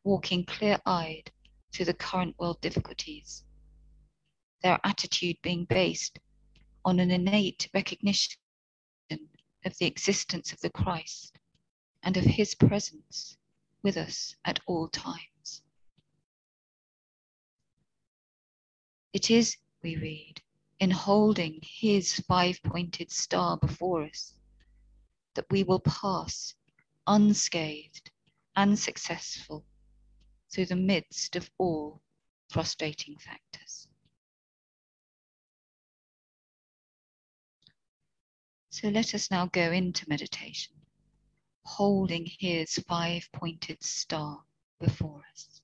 walking 0.04 0.46
clear 0.46 0.78
eyed 0.86 1.32
through 1.72 1.86
the 1.86 1.94
current 1.94 2.36
world 2.38 2.60
difficulties, 2.62 3.44
their 4.62 4.80
attitude 4.84 5.38
being 5.42 5.66
based 5.66 6.20
on 6.86 7.00
an 7.00 7.10
innate 7.10 7.70
recognition 7.74 8.38
of 9.66 9.78
the 9.78 9.86
existence 9.86 10.52
of 10.52 10.60
the 10.60 10.70
Christ 10.70 11.40
and 12.04 12.18
of 12.18 12.26
his 12.26 12.54
presence 12.54 13.38
with 13.82 13.96
us 13.96 14.36
at 14.44 14.60
all 14.66 14.90
times. 14.90 15.62
It 19.14 19.32
is, 19.32 19.56
we 19.82 19.96
read, 19.96 20.42
in 20.80 20.92
holding 20.92 21.60
his 21.62 22.20
five 22.28 22.62
pointed 22.64 23.10
star 23.10 23.58
before 23.58 24.04
us 24.04 24.34
that 25.36 25.50
we 25.50 25.64
will 25.64 25.80
pass 25.80 26.56
unscathed 27.08 28.12
and 28.56 28.78
successful 28.78 29.66
through 30.52 30.66
the 30.66 30.76
midst 30.76 31.36
of 31.36 31.50
all 31.58 32.02
frustrating 32.50 33.18
factors. 33.18 33.88
So 38.70 38.90
let 38.90 39.14
us 39.14 39.32
now 39.32 39.48
go 39.48 39.72
into 39.72 40.10
meditation, 40.10 40.74
holding 41.64 42.26
his 42.26 42.76
five 42.88 43.28
pointed 43.32 43.84
star 43.84 44.44
before 44.80 45.22
us. 45.32 45.63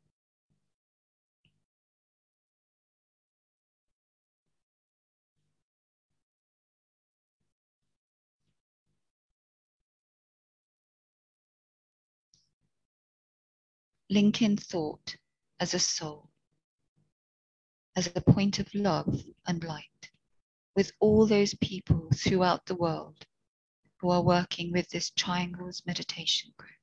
Link 14.10 14.42
in 14.42 14.58
thought 14.58 15.16
as 15.60 15.74
a 15.74 15.80
soul, 15.80 16.30
as 17.96 18.08
a 18.16 18.22
point 18.22 18.60
of 18.60 18.74
love 18.74 19.24
and 19.48 19.64
light. 19.64 19.86
with 20.76 20.92
all 21.02 21.26
those 21.26 21.54
people 21.56 22.10
throughout 22.16 22.66
the 22.66 22.76
world 22.76 23.26
who 23.98 24.10
are 24.10 24.24
working 24.24 24.72
with 24.72 24.88
this 24.90 25.10
Triangles 25.12 25.84
Meditation 25.86 26.54
Group. 26.58 26.79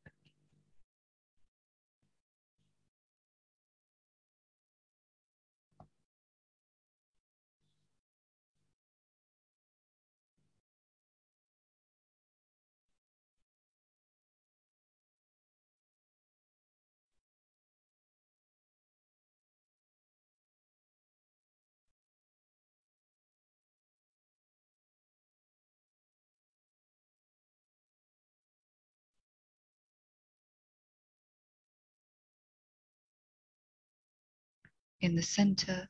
In 35.07 35.14
the 35.14 35.23
center 35.23 35.88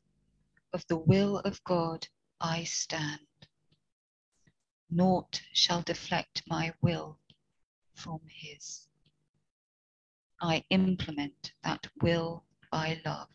of 0.73 0.85
the 0.85 0.95
will 0.95 1.39
of 1.39 1.63
God, 1.63 2.07
I 2.39 2.65
stand. 2.65 3.25
Naught 4.91 5.41
shall 5.53 5.81
deflect 5.81 6.43
my 6.45 6.75
will 6.83 7.17
from 7.95 8.21
His. 8.27 8.87
I 10.39 10.63
implement 10.69 11.53
that 11.63 11.87
will 11.99 12.45
by 12.71 13.01
love. 13.03 13.31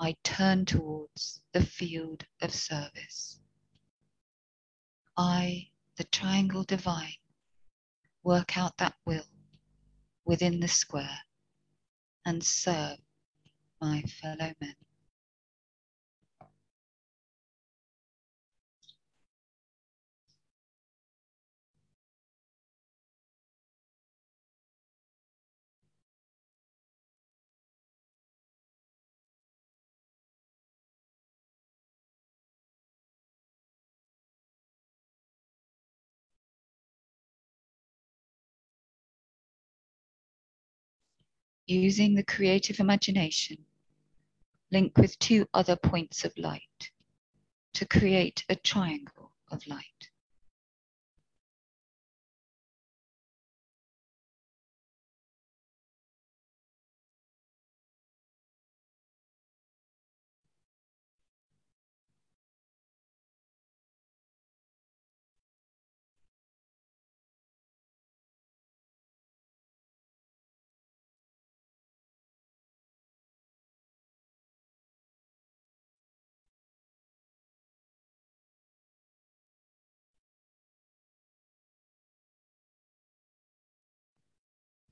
I 0.00 0.16
turn 0.24 0.64
towards 0.64 1.40
the 1.52 1.64
field 1.64 2.26
of 2.42 2.52
service. 2.52 3.38
I, 5.16 5.70
the 5.94 6.02
triangle 6.02 6.64
divine, 6.64 7.20
work 8.24 8.58
out 8.58 8.78
that 8.78 8.96
will 9.04 9.30
within 10.24 10.58
the 10.58 10.66
square 10.66 11.20
and 12.24 12.42
serve 12.42 12.98
my 13.86 14.02
fellow 14.02 14.52
men. 14.60 14.74
Using 41.68 42.14
the 42.14 42.22
creative 42.24 42.80
imagination, 42.80 43.58
link 44.72 44.96
with 44.98 45.18
two 45.18 45.46
other 45.54 45.76
points 45.76 46.24
of 46.24 46.36
light 46.36 46.90
to 47.74 47.86
create 47.86 48.44
a 48.48 48.56
triangle 48.56 49.32
of 49.50 49.66
light. 49.66 50.10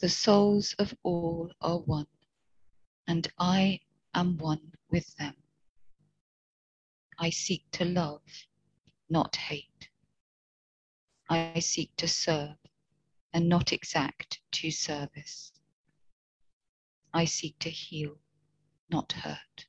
The 0.00 0.08
souls 0.08 0.72
of 0.78 0.94
all 1.02 1.52
are 1.60 1.78
one, 1.78 2.06
and 3.06 3.30
I 3.38 3.80
am 4.14 4.38
one 4.38 4.72
with 4.88 5.14
them. 5.16 5.36
I 7.18 7.28
seek 7.28 7.70
to 7.72 7.84
love, 7.84 8.22
not 9.10 9.36
hate. 9.36 9.90
I 11.28 11.60
seek 11.60 11.94
to 11.96 12.08
serve 12.08 12.56
and 13.34 13.46
not 13.46 13.74
exact 13.74 14.40
to 14.52 14.70
service. 14.70 15.52
I 17.12 17.26
seek 17.26 17.58
to 17.58 17.70
heal, 17.70 18.18
not 18.88 19.12
hurt. 19.12 19.66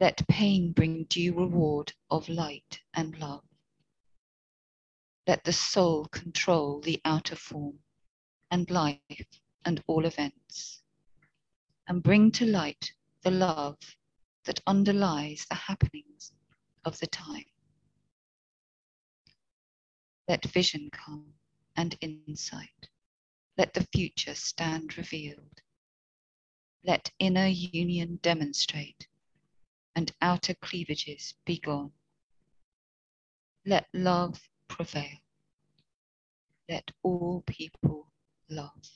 Let 0.00 0.26
pain 0.26 0.72
bring 0.72 1.04
due 1.04 1.32
reward 1.32 1.92
of 2.10 2.28
light 2.28 2.80
and 2.92 3.16
love. 3.20 3.44
Let 5.26 5.44
the 5.44 5.52
soul 5.52 6.06
control 6.06 6.80
the 6.80 7.00
outer 7.04 7.36
form 7.36 7.78
and 8.50 8.68
life 8.70 9.00
and 9.64 9.82
all 9.86 10.04
events, 10.04 10.82
and 11.86 12.02
bring 12.02 12.32
to 12.32 12.46
light 12.46 12.92
the 13.22 13.30
love 13.30 13.78
that 14.44 14.60
underlies 14.66 15.46
the 15.48 15.54
happenings 15.54 16.32
of 16.84 16.98
the 16.98 17.06
time. 17.06 17.44
Let 20.28 20.44
vision 20.44 20.90
come 20.90 21.34
and 21.76 21.96
insight. 22.00 22.88
Let 23.56 23.74
the 23.74 23.86
future 23.92 24.34
stand 24.34 24.98
revealed. 24.98 25.60
Let 26.84 27.12
inner 27.20 27.46
union 27.46 28.18
demonstrate 28.22 29.06
and 29.94 30.12
outer 30.20 30.54
cleavages 30.54 31.34
be 31.44 31.58
gone. 31.58 31.92
Let 33.64 33.86
love 33.92 34.40
prevail. 34.72 35.18
Let 36.68 36.90
all 37.02 37.42
people 37.46 38.06
love. 38.48 38.88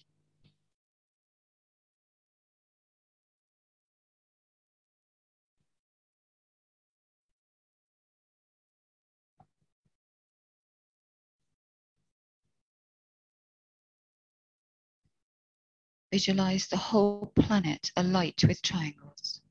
Visualize 16.10 16.68
the 16.68 16.76
whole 16.76 17.32
planet 17.34 17.90
alight 17.96 18.42
with 18.44 18.62
triangles. 18.62 19.42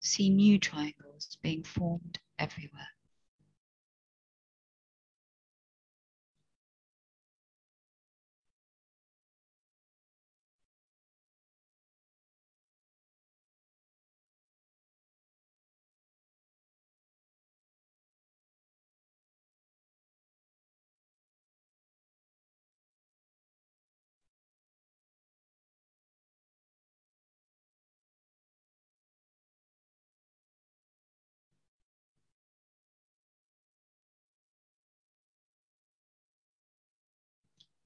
See 0.00 0.30
new 0.30 0.58
triangles 0.58 1.38
being 1.42 1.64
formed 1.64 2.20
everywhere. 2.38 2.97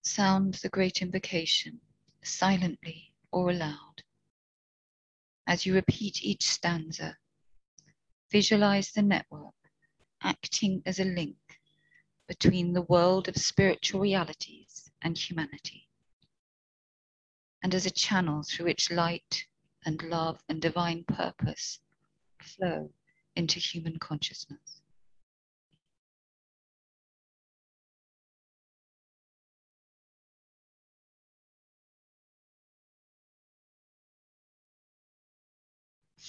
Sound 0.02 0.54
the 0.54 0.68
great 0.68 1.00
invocation 1.00 1.80
silently 2.22 3.12
or 3.30 3.50
aloud. 3.50 4.02
As 5.46 5.64
you 5.64 5.74
repeat 5.74 6.24
each 6.24 6.48
stanza, 6.48 7.16
visualize 8.30 8.90
the 8.90 9.02
network 9.02 9.54
acting 10.22 10.82
as 10.86 10.98
a 10.98 11.04
link 11.04 11.36
between 12.28 12.72
the 12.72 12.82
world 12.82 13.28
of 13.28 13.36
spiritual 13.36 14.00
realities 14.00 14.90
and 15.02 15.16
humanity, 15.16 15.88
and 17.62 17.74
as 17.74 17.86
a 17.86 17.90
channel 17.90 18.42
through 18.42 18.66
which 18.66 18.90
light 18.90 19.46
and 19.84 20.02
love 20.02 20.42
and 20.48 20.60
divine 20.60 21.04
purpose 21.04 21.80
flow 22.40 22.90
into 23.36 23.58
human 23.58 23.98
consciousness. 23.98 24.81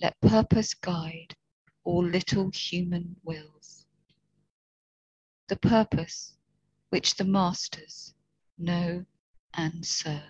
let 0.00 0.20
purpose 0.20 0.74
guide 0.74 1.34
all 1.84 2.04
little 2.04 2.50
human 2.50 3.16
wills. 3.22 3.86
The 5.48 5.56
purpose 5.56 6.36
which 6.90 7.16
the 7.16 7.24
masters 7.24 8.14
know 8.58 9.04
and 9.54 9.84
serve. 9.84 10.20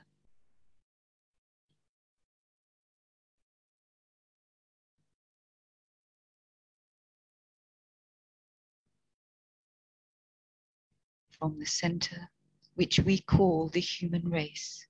From 11.39 11.59
the 11.59 11.67
center 11.67 12.31
which 12.75 12.99
we 12.99 13.19
call 13.19 13.69
the 13.69 13.81
human 13.81 14.31
race, 14.31 14.87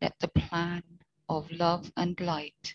let 0.00 0.18
the 0.18 0.28
plan 0.28 0.82
of 1.28 1.50
love 1.50 1.92
and 1.96 2.18
light 2.20 2.74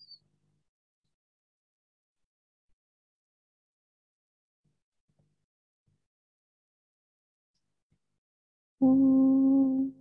Oh. 8.81 9.91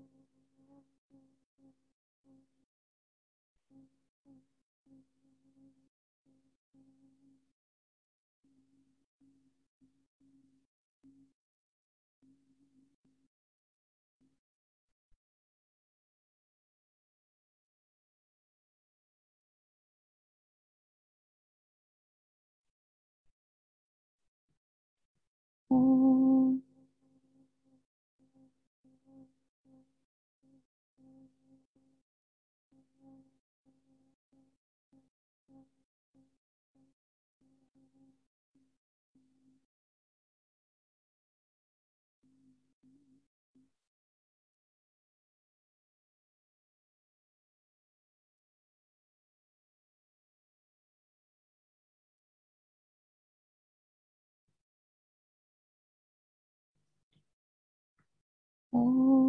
Oh. 58.72 59.19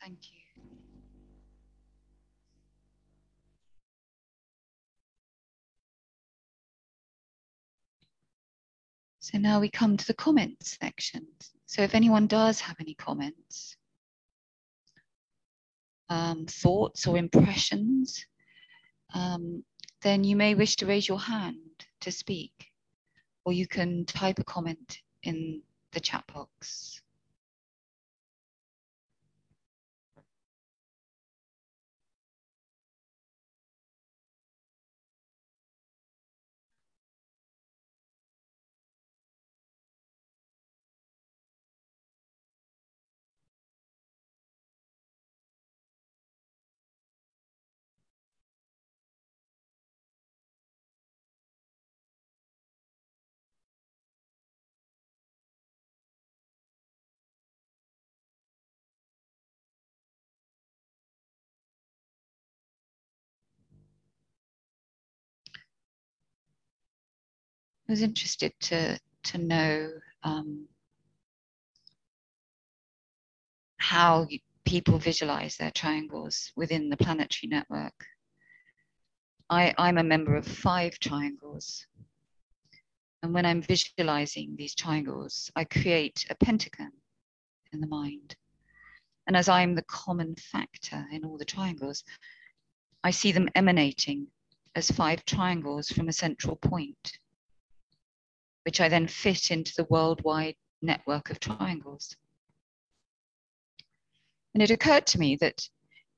Thank 0.00 0.18
you. 0.32 0.38
So 9.20 9.36
now 9.36 9.60
we 9.60 9.68
come 9.68 9.98
to 9.98 10.06
the 10.06 10.14
comments 10.14 10.78
section. 10.80 11.26
So 11.66 11.82
if 11.82 11.94
anyone 11.94 12.26
does 12.26 12.60
have 12.60 12.76
any 12.80 12.94
comments, 12.94 13.76
um, 16.08 16.46
thoughts 16.46 17.06
or 17.06 17.18
impressions, 17.18 18.24
um, 19.12 19.62
then 20.00 20.24
you 20.24 20.34
may 20.34 20.54
wish 20.54 20.76
to 20.76 20.86
raise 20.86 21.06
your 21.06 21.20
hand 21.20 21.58
to 22.00 22.10
speak, 22.10 22.52
or 23.44 23.52
you 23.52 23.66
can 23.66 24.06
type 24.06 24.38
a 24.38 24.44
comment 24.44 24.98
in 25.24 25.60
the 25.92 26.00
chat 26.00 26.24
box. 26.32 27.02
I 67.88 67.92
was 67.92 68.02
interested 68.02 68.52
to 68.60 68.98
to 69.24 69.38
know 69.38 69.90
um, 70.22 70.66
how 73.78 74.26
people 74.66 74.98
visualize 74.98 75.56
their 75.56 75.70
triangles 75.70 76.52
within 76.54 76.90
the 76.90 76.96
planetary 76.98 77.48
network. 77.48 78.04
I, 79.48 79.74
I'm 79.78 79.96
a 79.96 80.04
member 80.04 80.36
of 80.36 80.46
five 80.46 80.98
triangles. 80.98 81.86
And 83.22 83.32
when 83.32 83.46
I'm 83.46 83.62
visualizing 83.62 84.54
these 84.56 84.74
triangles, 84.74 85.50
I 85.56 85.64
create 85.64 86.26
a 86.28 86.34
pentagon 86.34 86.92
in 87.72 87.80
the 87.80 87.86
mind. 87.86 88.36
And 89.26 89.36
as 89.36 89.48
I'm 89.48 89.74
the 89.74 89.84
common 89.84 90.34
factor 90.36 91.06
in 91.10 91.24
all 91.24 91.38
the 91.38 91.44
triangles, 91.44 92.04
I 93.02 93.10
see 93.10 93.32
them 93.32 93.48
emanating 93.54 94.26
as 94.74 94.90
five 94.90 95.24
triangles 95.24 95.88
from 95.88 96.08
a 96.08 96.12
central 96.12 96.56
point 96.56 97.18
which 98.64 98.80
I 98.80 98.88
then 98.88 99.06
fit 99.06 99.50
into 99.50 99.72
the 99.76 99.86
worldwide 99.90 100.56
network 100.82 101.30
of 101.30 101.40
triangles. 101.40 102.14
And 104.54 104.62
it 104.62 104.70
occurred 104.70 105.06
to 105.08 105.18
me 105.18 105.36
that 105.36 105.68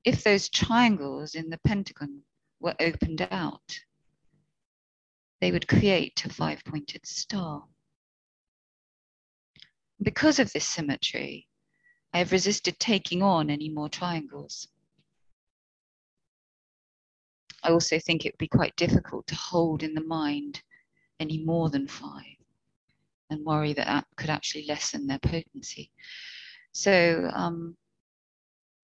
if 0.03 0.23
those 0.23 0.49
triangles 0.49 1.35
in 1.35 1.49
the 1.49 1.59
pentagon 1.59 2.23
were 2.59 2.75
opened 2.79 3.27
out, 3.31 3.79
they 5.39 5.51
would 5.51 5.67
create 5.67 6.23
a 6.25 6.29
five 6.29 6.63
pointed 6.63 7.05
star. 7.05 7.67
because 10.01 10.39
of 10.39 10.51
this 10.51 10.67
symmetry, 10.67 11.47
I 12.13 12.19
have 12.19 12.31
resisted 12.31 12.79
taking 12.79 13.21
on 13.21 13.49
any 13.49 13.69
more 13.69 13.89
triangles. 13.89 14.67
I 17.63 17.69
also 17.69 17.99
think 17.99 18.25
it 18.25 18.33
would 18.33 18.39
be 18.39 18.47
quite 18.47 18.75
difficult 18.75 19.27
to 19.27 19.35
hold 19.35 19.83
in 19.83 19.93
the 19.93 20.03
mind 20.03 20.63
any 21.21 21.43
more 21.45 21.69
than 21.69 21.87
five 21.87 22.35
and 23.29 23.45
worry 23.45 23.73
that 23.73 23.87
that 23.87 24.05
could 24.17 24.29
actually 24.29 24.65
lessen 24.67 25.07
their 25.07 25.19
potency. 25.19 25.91
So 26.73 27.29
um, 27.33 27.77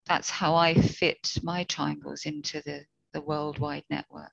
that's 0.06 0.30
how 0.30 0.56
I 0.56 0.74
fit 0.76 1.34
my 1.44 1.64
triangles 1.66 2.26
into 2.26 2.62
the, 2.66 2.86
the 3.14 3.22
worldwide 3.22 3.84
network. 3.90 4.32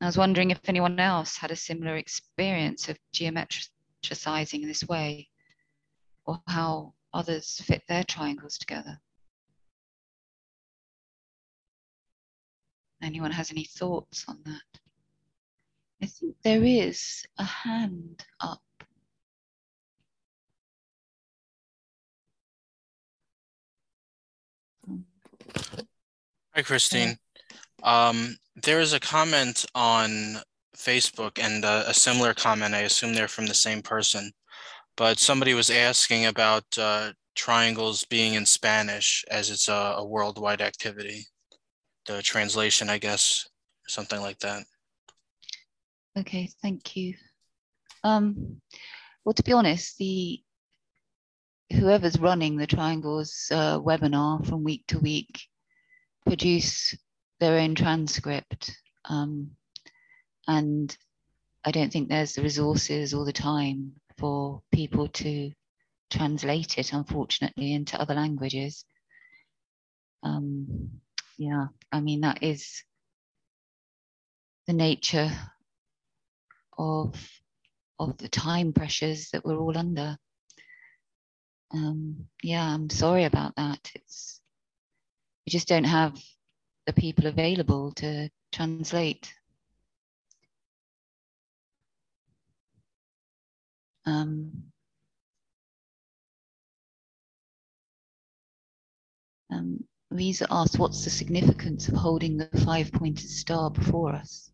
I 0.00 0.06
was 0.06 0.16
wondering 0.16 0.50
if 0.50 0.60
anyone 0.68 0.98
else 0.98 1.36
had 1.36 1.50
a 1.50 1.56
similar 1.56 1.96
experience 1.96 2.88
of 2.88 2.98
geometricizing 3.12 4.62
in 4.62 4.68
this 4.68 4.84
way, 4.84 5.28
or 6.24 6.40
how 6.46 6.94
others 7.12 7.60
fit 7.64 7.82
their 7.88 8.04
triangles 8.04 8.58
together. 8.58 8.98
Anyone 13.02 13.32
has 13.32 13.50
any 13.50 13.64
thoughts 13.64 14.24
on 14.28 14.38
that? 14.44 14.80
I 16.00 16.06
think 16.06 16.36
there 16.44 16.62
is 16.62 17.24
a 17.38 17.44
hand 17.44 18.24
up. 18.40 18.62
Hi, 26.54 26.62
Christine. 26.62 27.18
Um, 27.82 28.36
there 28.62 28.80
is 28.80 28.92
a 28.92 29.00
comment 29.00 29.64
on 29.74 30.36
Facebook 30.76 31.38
and 31.40 31.64
a, 31.64 31.90
a, 31.90 31.94
similar 31.94 32.34
comment. 32.34 32.74
I 32.74 32.80
assume 32.80 33.14
they're 33.14 33.28
from 33.28 33.46
the 33.46 33.54
same 33.54 33.82
person, 33.82 34.30
but 34.96 35.18
somebody 35.18 35.54
was 35.54 35.70
asking 35.70 36.26
about 36.26 36.64
uh, 36.76 37.12
triangles 37.34 38.04
being 38.04 38.34
in 38.34 38.46
Spanish 38.46 39.24
as 39.30 39.50
it's 39.50 39.68
a, 39.68 39.94
a 39.98 40.04
worldwide 40.04 40.60
activity. 40.60 41.26
The 42.06 42.22
translation, 42.22 42.88
I 42.88 42.98
guess, 42.98 43.48
something 43.86 44.20
like 44.20 44.38
that. 44.40 44.64
Okay, 46.18 46.50
thank 46.62 46.96
you. 46.96 47.14
Um, 48.02 48.60
well, 49.24 49.34
to 49.34 49.42
be 49.44 49.52
honest, 49.52 49.98
the 49.98 50.40
whoever's 51.72 52.18
running 52.18 52.56
the 52.56 52.66
triangles 52.66 53.46
uh, 53.52 53.78
webinar 53.78 54.44
from 54.44 54.64
week 54.64 54.84
to 54.88 54.98
week 54.98 55.40
produce 56.26 56.96
their 57.38 57.60
own 57.60 57.76
transcript. 57.76 58.76
Um, 59.04 59.52
and 60.48 60.96
I 61.64 61.70
don't 61.70 61.92
think 61.92 62.08
there's 62.08 62.32
the 62.32 62.42
resources 62.42 63.14
all 63.14 63.24
the 63.24 63.32
time 63.32 63.92
for 64.16 64.60
people 64.72 65.06
to 65.08 65.52
translate 66.10 66.78
it, 66.78 66.92
unfortunately, 66.92 67.74
into 67.74 68.00
other 68.00 68.14
languages. 68.14 68.84
Um, 70.24 70.90
yeah, 71.36 71.66
I 71.92 72.00
mean, 72.00 72.22
that 72.22 72.42
is 72.42 72.82
the 74.66 74.72
nature 74.72 75.30
of, 76.78 77.14
of 77.98 78.16
the 78.18 78.28
time 78.28 78.72
pressures 78.72 79.30
that 79.30 79.44
we're 79.44 79.58
all 79.58 79.76
under. 79.76 80.16
Um, 81.72 82.26
yeah, 82.42 82.64
I'm 82.64 82.88
sorry 82.88 83.24
about 83.24 83.54
that. 83.56 83.90
It's 83.94 84.40
we 85.46 85.50
just 85.50 85.68
don't 85.68 85.84
have 85.84 86.18
the 86.86 86.92
people 86.92 87.26
available 87.26 87.92
to 87.92 88.30
translate. 88.52 89.32
Um, 94.04 94.64
um, 99.50 99.84
Lisa 100.10 100.46
asked, 100.50 100.78
what's 100.78 101.04
the 101.04 101.10
significance 101.10 101.88
of 101.88 101.94
holding 101.94 102.38
the 102.38 102.48
five-pointed 102.64 103.28
star 103.28 103.70
before 103.70 104.14
us? 104.14 104.50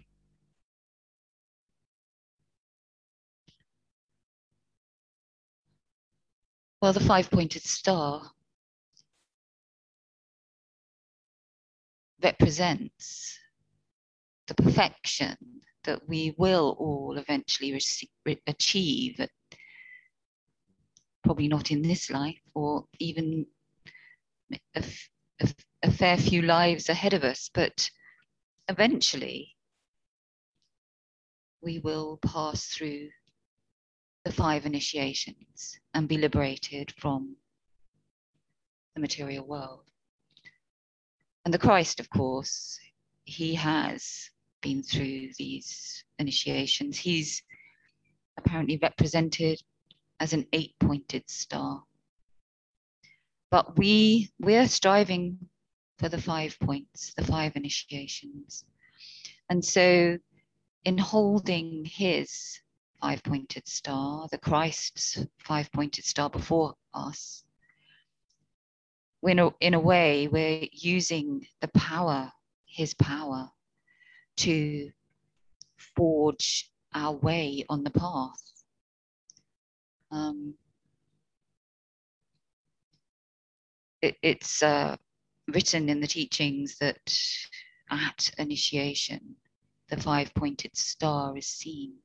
Well, 6.84 6.92
the 6.92 7.00
five-pointed 7.00 7.62
star 7.62 8.30
represents 12.22 13.38
the 14.48 14.54
perfection 14.54 15.62
that 15.84 16.06
we 16.06 16.34
will 16.36 16.76
all 16.78 17.16
eventually 17.16 17.72
receive, 17.72 18.10
achieve, 18.46 19.18
probably 21.22 21.48
not 21.48 21.70
in 21.70 21.80
this 21.80 22.10
life 22.10 22.42
or 22.52 22.84
even 22.98 23.46
a, 24.52 24.84
a, 25.40 25.48
a 25.84 25.90
fair 25.90 26.18
few 26.18 26.42
lives 26.42 26.90
ahead 26.90 27.14
of 27.14 27.24
us, 27.24 27.48
but 27.54 27.90
eventually 28.68 29.56
we 31.62 31.78
will 31.78 32.18
pass 32.18 32.66
through 32.66 33.08
the 34.24 34.32
five 34.32 34.64
initiations 34.64 35.78
and 35.92 36.08
be 36.08 36.18
liberated 36.18 36.92
from 36.98 37.36
the 38.94 39.00
material 39.00 39.46
world. 39.46 39.84
And 41.44 41.52
the 41.52 41.58
Christ, 41.58 42.00
of 42.00 42.08
course, 42.08 42.78
he 43.24 43.54
has 43.54 44.30
been 44.62 44.82
through 44.82 45.28
these 45.38 46.04
initiations. 46.18 46.96
He's 46.96 47.42
apparently 48.38 48.78
represented 48.80 49.60
as 50.20 50.32
an 50.32 50.46
eight 50.52 50.74
pointed 50.80 51.28
star. 51.28 51.82
But 53.50 53.76
we, 53.76 54.30
we're 54.40 54.68
striving 54.68 55.38
for 55.98 56.08
the 56.08 56.20
five 56.20 56.56
points, 56.60 57.12
the 57.14 57.24
five 57.24 57.56
initiations. 57.56 58.64
And 59.50 59.62
so, 59.62 60.18
in 60.84 60.98
holding 60.98 61.84
his 61.84 62.60
five 63.04 63.22
pointed 63.22 63.68
star, 63.68 64.26
the 64.30 64.38
Christ's 64.38 65.18
five 65.46 65.70
pointed 65.72 66.06
star 66.06 66.30
before 66.30 66.72
us, 66.94 67.44
in 69.22 69.38
a, 69.38 69.50
in 69.60 69.74
a 69.74 69.78
way, 69.78 70.26
we're 70.26 70.66
using 70.72 71.46
the 71.60 71.68
power, 71.68 72.32
his 72.64 72.94
power, 72.94 73.50
to 74.38 74.90
forge 75.76 76.70
our 76.94 77.12
way 77.12 77.66
on 77.68 77.84
the 77.84 77.90
path. 77.90 78.42
Um, 80.10 80.54
it, 84.00 84.16
it's 84.22 84.62
uh, 84.62 84.96
written 85.48 85.90
in 85.90 86.00
the 86.00 86.06
teachings 86.06 86.78
that 86.78 87.14
at 87.90 88.30
initiation, 88.38 89.36
the 89.90 90.00
five 90.00 90.32
pointed 90.32 90.74
star 90.74 91.36
is 91.36 91.46
seen. 91.46 91.96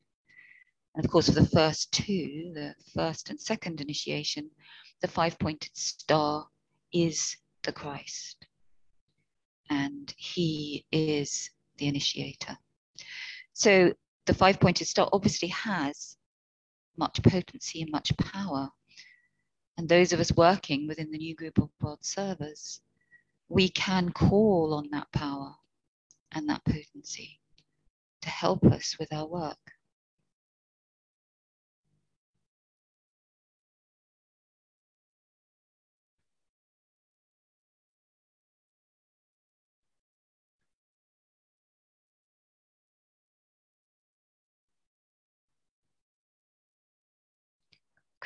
And 0.99 1.05
of 1.05 1.11
course, 1.11 1.29
for 1.29 1.39
the 1.39 1.47
first 1.47 1.93
two, 1.93 2.51
the 2.53 2.75
first 2.93 3.29
and 3.29 3.39
second 3.39 3.79
initiation, 3.79 4.51
the 4.99 5.07
five 5.07 5.39
pointed 5.39 5.77
star 5.77 6.45
is 6.91 7.37
the 7.63 7.71
Christ. 7.71 8.45
And 9.69 10.13
he 10.17 10.85
is 10.91 11.51
the 11.77 11.87
initiator. 11.87 12.57
So 13.53 13.93
the 14.25 14.33
five 14.33 14.59
pointed 14.59 14.89
star 14.89 15.07
obviously 15.13 15.47
has 15.47 16.17
much 16.97 17.23
potency 17.23 17.81
and 17.81 17.91
much 17.91 18.11
power. 18.17 18.69
And 19.77 19.87
those 19.87 20.11
of 20.11 20.19
us 20.19 20.33
working 20.33 20.85
within 20.85 21.11
the 21.11 21.17
new 21.17 21.33
group 21.33 21.59
of 21.59 21.69
world 21.79 22.03
servers, 22.03 22.81
we 23.47 23.69
can 23.69 24.11
call 24.11 24.73
on 24.73 24.89
that 24.91 25.09
power 25.13 25.55
and 26.33 26.49
that 26.49 26.65
potency 26.65 27.39
to 28.21 28.29
help 28.29 28.65
us 28.65 28.97
with 28.99 29.13
our 29.13 29.25
work. 29.25 29.78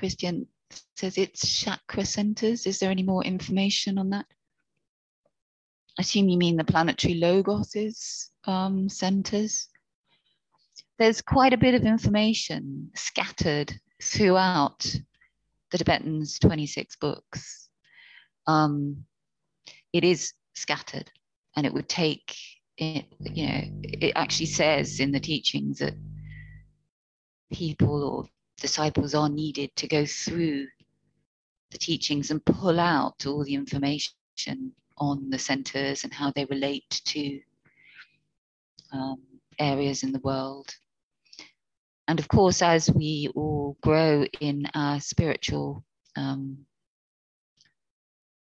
Christian 0.04 0.48
says 0.98 1.18
it's 1.18 1.48
chakra 1.48 2.04
centers. 2.04 2.68
Is 2.68 2.80
there 2.80 2.92
any 2.92 3.04
more 3.04 3.24
information 3.24 3.98
on 3.98 4.10
that? 4.10 4.26
I 5.98 6.02
assume 6.02 6.28
you 6.28 6.38
mean 6.38 6.58
the 6.58 6.66
planetary 6.66 7.18
logoses 7.18 8.28
um, 8.44 8.90
centers. 8.90 9.70
There's 11.00 11.22
quite 11.22 11.54
a 11.54 11.58
bit 11.58 11.74
of 11.74 11.86
information 11.86 12.92
scattered 12.96 13.74
throughout 14.02 14.94
the 15.72 15.78
Tibetans' 15.78 16.38
26 16.38 16.98
books. 16.98 17.70
Um, 18.46 19.06
it 19.94 20.04
is 20.04 20.34
scattered, 20.54 21.10
and 21.56 21.66
it 21.66 21.74
would 21.74 21.88
take 21.88 22.36
it, 22.76 23.06
you 23.22 23.48
know, 23.48 23.62
it 23.84 24.12
actually 24.18 24.48
says 24.48 25.00
in 25.00 25.14
the 25.14 25.22
teachings 25.22 25.80
that 25.80 25.96
people 27.54 28.04
or 28.04 28.33
disciples 28.60 29.14
are 29.14 29.30
needed 29.30 29.76
to 29.76 29.88
go 29.88 30.06
through 30.06 30.68
the 31.72 31.78
teachings 31.78 32.32
and 32.32 32.46
pull 32.46 32.80
out 32.80 33.26
all 33.26 33.44
the 33.44 33.54
information 33.56 34.14
on 34.98 35.30
the 35.30 35.40
centers 35.40 36.04
and 36.04 36.14
how 36.14 36.32
they 36.32 36.46
relate 36.46 37.02
to 37.06 37.40
um, 38.92 39.22
areas 39.60 40.04
in 40.04 40.12
the 40.12 40.20
world. 40.20 40.74
And 42.08 42.20
of 42.20 42.28
course, 42.28 42.62
as 42.62 42.90
we 42.92 43.30
all 43.34 43.78
grow 43.82 44.26
in 44.40 44.68
our 44.76 45.00
spiritual 45.00 45.84
um, 46.16 46.66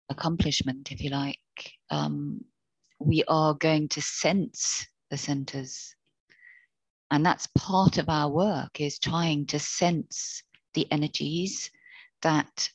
accomplishment, 0.09 0.91
if 0.91 1.01
you 1.01 1.09
like, 1.09 1.39
um, 1.89 2.43
we 2.99 3.23
are 3.27 3.53
going 3.53 3.87
to 3.89 4.01
sense 4.01 4.85
the 5.09 5.17
centers. 5.17 5.95
And 7.13 7.23
that's 7.23 7.47
part 7.55 7.99
of 7.99 8.09
our 8.09 8.27
work 8.27 8.81
is 8.81 8.97
trying 8.97 9.45
to 9.47 9.59
sense 9.59 10.41
the 10.73 10.91
energies 10.91 11.69
that 12.23 12.71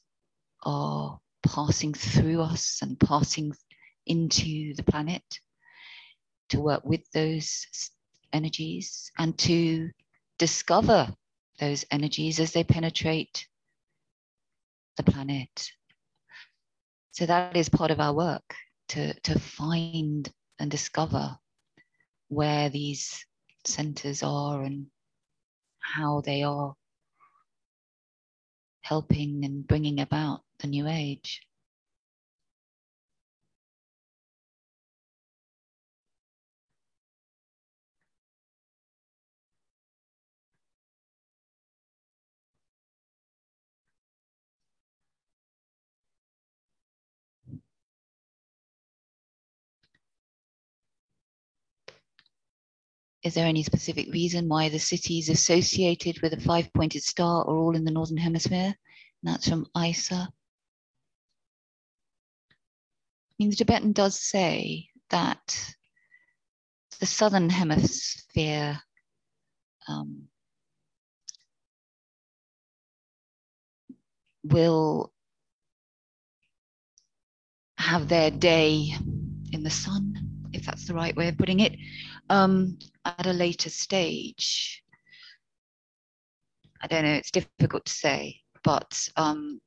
are 0.63 1.19
passing 1.43 1.93
through 1.93 2.43
us 2.43 2.79
and 2.81 3.01
passing 3.01 3.53
into 4.07 4.75
the 4.75 4.85
planet 4.85 5.25
to 6.51 6.61
work 6.61 6.85
with 6.85 7.01
those 7.11 7.67
energies 8.33 9.11
and 9.19 9.37
to 9.39 9.91
discover 10.39 11.13
those 11.59 11.85
energies 11.91 12.39
as 12.39 12.53
they 12.53 12.63
penetrate 12.63 13.49
the 14.97 15.03
planet. 15.03 15.69
So 17.11 17.27
that 17.27 17.57
is 17.57 17.69
part 17.69 17.91
of 17.91 17.99
our 17.99 18.15
work 18.15 18.55
to, 18.91 19.15
to 19.15 19.41
find 19.41 20.31
and 20.61 20.71
discover 20.71 21.37
where 22.29 22.69
these 22.69 23.25
centers 23.69 24.23
are 24.23 24.63
and 24.63 24.87
how 25.81 26.21
they 26.23 26.43
are 26.43 26.75
helping 28.83 29.45
and 29.45 29.67
bringing 29.67 30.01
about 30.01 30.43
the 30.61 30.67
new 30.67 30.89
age. 30.89 31.43
Is 53.29 53.35
there 53.35 53.45
any 53.47 53.63
specific 53.63 54.11
reason 54.11 54.49
why 54.49 54.71
the 54.71 54.79
cities 54.79 55.29
associated 55.29 56.23
with 56.23 56.33
a 56.33 56.41
five 56.41 56.73
pointed 56.73 57.03
star 57.03 57.43
are 57.43 57.59
all 57.59 57.77
in 57.77 57.85
the 57.85 57.91
Northern 57.91 58.17
Hemisphere? 58.17 58.75
And 58.75 58.75
that's 59.23 59.47
from 59.47 59.67
Isa. 59.77 60.31
I 62.51 62.55
mean, 63.39 63.51
the 63.51 63.57
Tibetan 63.57 63.93
does 63.93 64.19
say 64.19 64.89
that 65.11 65.75
the 67.01 67.05
Southern 67.05 67.51
Hemisphere 67.51 68.81
um, 69.89 70.29
will 74.43 75.13
have 77.77 78.09
their 78.09 78.31
day 78.31 78.95
in 79.53 79.65
the 79.65 79.69
sun, 79.69 80.28
if 80.59 80.67
that's 80.67 80.87
the 80.87 80.95
right 80.95 81.17
way 81.17 81.29
of 81.29 81.39
putting 81.39 81.61
it, 81.61 81.77
um, 82.29 82.79
at 83.05 83.27
a 83.27 83.33
later 83.33 83.71
stage. 83.71 84.83
I 86.83 86.87
don't 86.87 87.05
know, 87.05 87.15
it's 87.15 87.31
difficult 87.31 87.87
to 87.87 87.93
say, 87.93 88.41
but 88.63 89.09
um, 89.17 89.61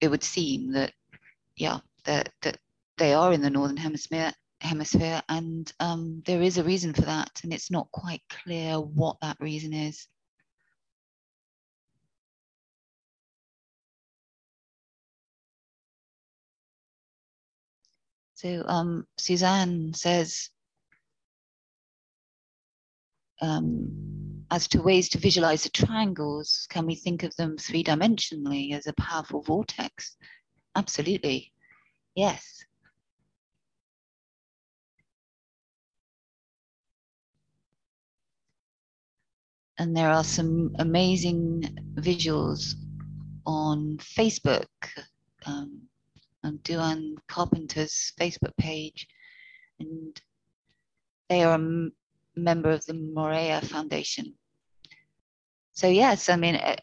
it 0.00 0.08
would 0.08 0.22
seem 0.24 0.72
that, 0.72 0.92
yeah, 1.56 1.78
that, 2.04 2.30
that 2.42 2.58
they 2.98 3.14
are 3.14 3.32
in 3.32 3.40
the 3.40 3.50
Northern 3.50 3.76
Hemisphere, 3.76 4.32
hemisphere 4.60 5.22
and 5.28 5.72
um, 5.80 6.22
there 6.26 6.42
is 6.42 6.58
a 6.58 6.64
reason 6.64 6.92
for 6.92 7.02
that, 7.02 7.30
and 7.44 7.52
it's 7.52 7.70
not 7.70 7.90
quite 7.92 8.22
clear 8.28 8.80
what 8.80 9.16
that 9.20 9.36
reason 9.40 9.72
is. 9.72 10.08
So 18.38 18.62
um, 18.68 19.04
Suzanne 19.16 19.92
says, 19.94 20.50
um, 23.42 24.44
as 24.52 24.68
to 24.68 24.80
ways 24.80 25.08
to 25.08 25.18
visualize 25.18 25.64
the 25.64 25.70
triangles, 25.70 26.68
can 26.70 26.86
we 26.86 26.94
think 26.94 27.24
of 27.24 27.34
them 27.34 27.58
three 27.58 27.82
dimensionally 27.82 28.74
as 28.74 28.86
a 28.86 28.92
powerful 28.92 29.42
vortex? 29.42 30.16
Absolutely, 30.76 31.52
yes. 32.14 32.64
And 39.78 39.96
there 39.96 40.10
are 40.10 40.22
some 40.22 40.76
amazing 40.78 41.76
visuals 41.96 42.74
on 43.44 43.96
Facebook. 43.98 44.68
Um, 45.44 45.87
on 46.44 46.58
Duan 46.58 47.16
Carpenter's 47.28 48.12
Facebook 48.20 48.56
page, 48.56 49.06
and 49.80 50.20
they 51.28 51.42
are 51.42 51.54
a 51.54 51.90
member 52.36 52.70
of 52.70 52.84
the 52.86 52.94
Morya 52.94 53.60
Foundation. 53.62 54.34
So 55.72 55.88
yes, 55.88 56.28
I 56.28 56.36
mean, 56.36 56.56
uh, 56.56 56.76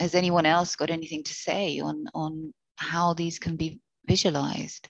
has 0.00 0.14
anyone 0.14 0.46
else 0.46 0.76
got 0.76 0.90
anything 0.90 1.22
to 1.24 1.32
say 1.32 1.80
on 1.80 2.06
on 2.14 2.52
how 2.76 3.14
these 3.14 3.38
can 3.38 3.56
be 3.56 3.80
visualized? 4.06 4.88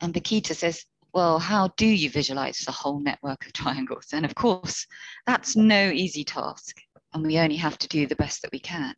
And 0.00 0.14
Bakita 0.14 0.54
says, 0.54 0.86
well, 1.12 1.38
how 1.38 1.68
do 1.76 1.86
you 1.86 2.08
visualize 2.10 2.58
the 2.60 2.72
whole 2.72 3.00
network 3.00 3.44
of 3.46 3.52
triangles? 3.52 4.08
And 4.12 4.24
of 4.24 4.34
course, 4.34 4.86
that's 5.26 5.56
no 5.56 5.90
easy 5.90 6.24
task, 6.24 6.80
and 7.12 7.24
we 7.24 7.38
only 7.38 7.56
have 7.56 7.78
to 7.78 7.88
do 7.88 8.06
the 8.06 8.16
best 8.16 8.42
that 8.42 8.52
we 8.52 8.60
can. 8.60 8.94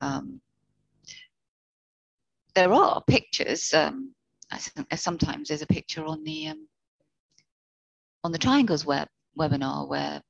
Um, 0.00 0.40
there 2.54 2.72
are 2.72 3.02
pictures. 3.06 3.72
Um, 3.72 4.14
sometimes 4.96 5.48
there's 5.48 5.62
a 5.62 5.66
picture 5.66 6.04
on 6.04 6.24
the 6.24 6.48
um, 6.48 6.66
on 8.24 8.32
the 8.32 8.38
triangles 8.38 8.84
web 8.84 9.08
webinar 9.38 9.88
where 9.88 10.20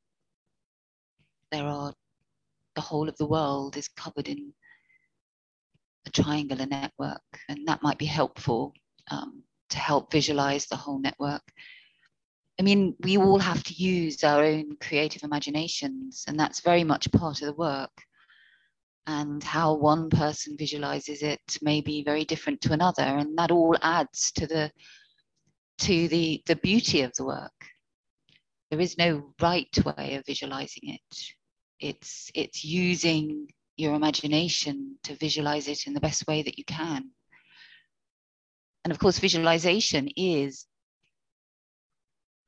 there 1.50 1.64
are 1.64 1.92
the 2.74 2.80
whole 2.80 3.08
of 3.08 3.16
the 3.16 3.26
world 3.26 3.76
is 3.76 3.88
covered 3.88 4.28
in 4.28 4.52
a 6.06 6.10
triangular 6.10 6.66
network, 6.66 7.22
and 7.48 7.66
that 7.66 7.82
might 7.82 7.98
be 7.98 8.06
helpful 8.06 8.74
um, 9.10 9.42
to 9.70 9.78
help 9.78 10.12
visualize 10.12 10.66
the 10.66 10.76
whole 10.76 11.00
network. 11.00 11.42
I 12.58 12.62
mean, 12.62 12.94
we 13.00 13.16
all 13.16 13.38
have 13.38 13.62
to 13.64 13.74
use 13.74 14.22
our 14.22 14.44
own 14.44 14.76
creative 14.80 15.22
imaginations, 15.22 16.24
and 16.28 16.38
that's 16.38 16.60
very 16.60 16.84
much 16.84 17.10
part 17.10 17.40
of 17.40 17.46
the 17.46 17.54
work. 17.54 17.90
And 19.06 19.42
how 19.42 19.74
one 19.74 20.10
person 20.10 20.56
visualizes 20.58 21.22
it 21.22 21.58
may 21.62 21.80
be 21.80 22.04
very 22.04 22.24
different 22.24 22.60
to 22.62 22.72
another, 22.72 23.02
and 23.02 23.36
that 23.38 23.50
all 23.50 23.76
adds 23.80 24.30
to 24.32 24.46
the 24.46 24.70
to 25.78 26.08
the 26.08 26.42
the 26.46 26.56
beauty 26.56 27.00
of 27.00 27.12
the 27.16 27.24
work. 27.24 27.64
There 28.70 28.80
is 28.80 28.98
no 28.98 29.32
right 29.40 29.74
way 29.84 30.16
of 30.16 30.26
visualizing 30.26 30.82
it. 30.84 31.16
It's 31.80 32.30
it's 32.34 32.62
using 32.62 33.48
your 33.78 33.94
imagination 33.94 34.98
to 35.04 35.16
visualize 35.16 35.66
it 35.66 35.86
in 35.86 35.94
the 35.94 36.00
best 36.00 36.26
way 36.26 36.42
that 36.42 36.58
you 36.58 36.64
can. 36.64 37.10
And 38.84 38.92
of 38.92 38.98
course, 38.98 39.18
visualization 39.18 40.08
is 40.16 40.66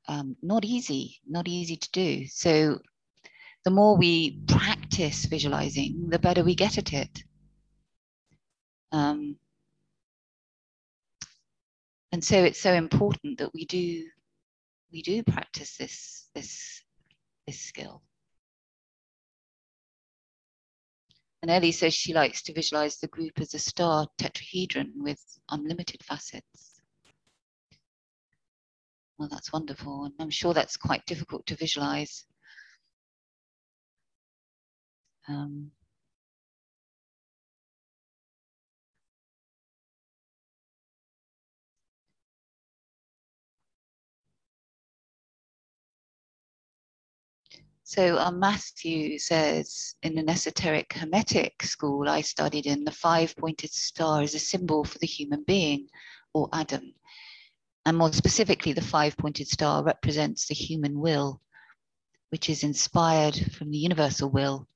um, 0.07 0.35
not 0.41 0.65
easy, 0.65 1.19
not 1.27 1.47
easy 1.47 1.75
to 1.75 1.91
do. 1.91 2.25
So 2.27 2.79
the 3.63 3.71
more 3.71 3.95
we 3.95 4.41
practice 4.47 5.25
visualizing, 5.25 6.09
the 6.09 6.19
better 6.19 6.43
we 6.43 6.55
get 6.55 6.77
at 6.77 6.93
it. 6.93 7.23
Um, 8.91 9.37
and 12.11 12.23
so 12.23 12.43
it's 12.43 12.59
so 12.59 12.73
important 12.73 13.39
that 13.39 13.53
we 13.53 13.65
do 13.65 14.05
we 14.91 15.01
do 15.01 15.23
practice 15.23 15.77
this 15.77 16.27
this 16.35 16.83
this 17.47 17.59
skill. 17.59 18.03
And 21.43 21.51
Ellie 21.51 21.73
says 21.73 21.93
she 21.93 22.13
likes 22.13 22.41
to 22.43 22.53
visualize 22.53 22.95
the 22.95 23.07
group 23.07 23.41
as 23.41 23.53
a 23.53 23.59
star 23.59 24.07
tetrahedron 24.17 24.93
with 24.95 25.19
unlimited 25.49 26.01
facets. 26.01 26.79
Well, 29.17 29.27
that's 29.27 29.51
wonderful. 29.51 30.05
And 30.05 30.13
I'm 30.21 30.29
sure 30.29 30.53
that's 30.53 30.77
quite 30.77 31.05
difficult 31.05 31.45
to 31.47 31.57
visualize. 31.57 32.25
Um, 35.27 35.71
So 47.93 48.17
um, 48.17 48.39
Matthew 48.39 49.19
says, 49.19 49.93
in 50.01 50.17
an 50.17 50.27
esoteric 50.27 50.93
Hermetic 50.93 51.61
school 51.61 52.09
I 52.09 52.21
studied 52.21 52.65
in, 52.65 52.85
the 52.85 52.91
five-pointed 52.91 53.71
star 53.71 54.23
is 54.23 54.33
a 54.33 54.39
symbol 54.39 54.83
for 54.83 54.97
the 54.97 55.05
human 55.05 55.43
being, 55.43 55.89
or 56.33 56.49
Adam. 56.51 56.95
And 57.85 57.95
more 57.95 58.11
specifically, 58.11 58.73
the 58.73 58.81
five-pointed 58.81 59.47
star 59.47 59.83
represents 59.83 60.47
the 60.47 60.55
human 60.55 60.99
will, 60.99 61.39
which 62.31 62.49
is 62.49 62.63
inspired 62.63 63.35
from 63.53 63.69
the 63.69 63.77
universal 63.77 64.27
will 64.27 64.67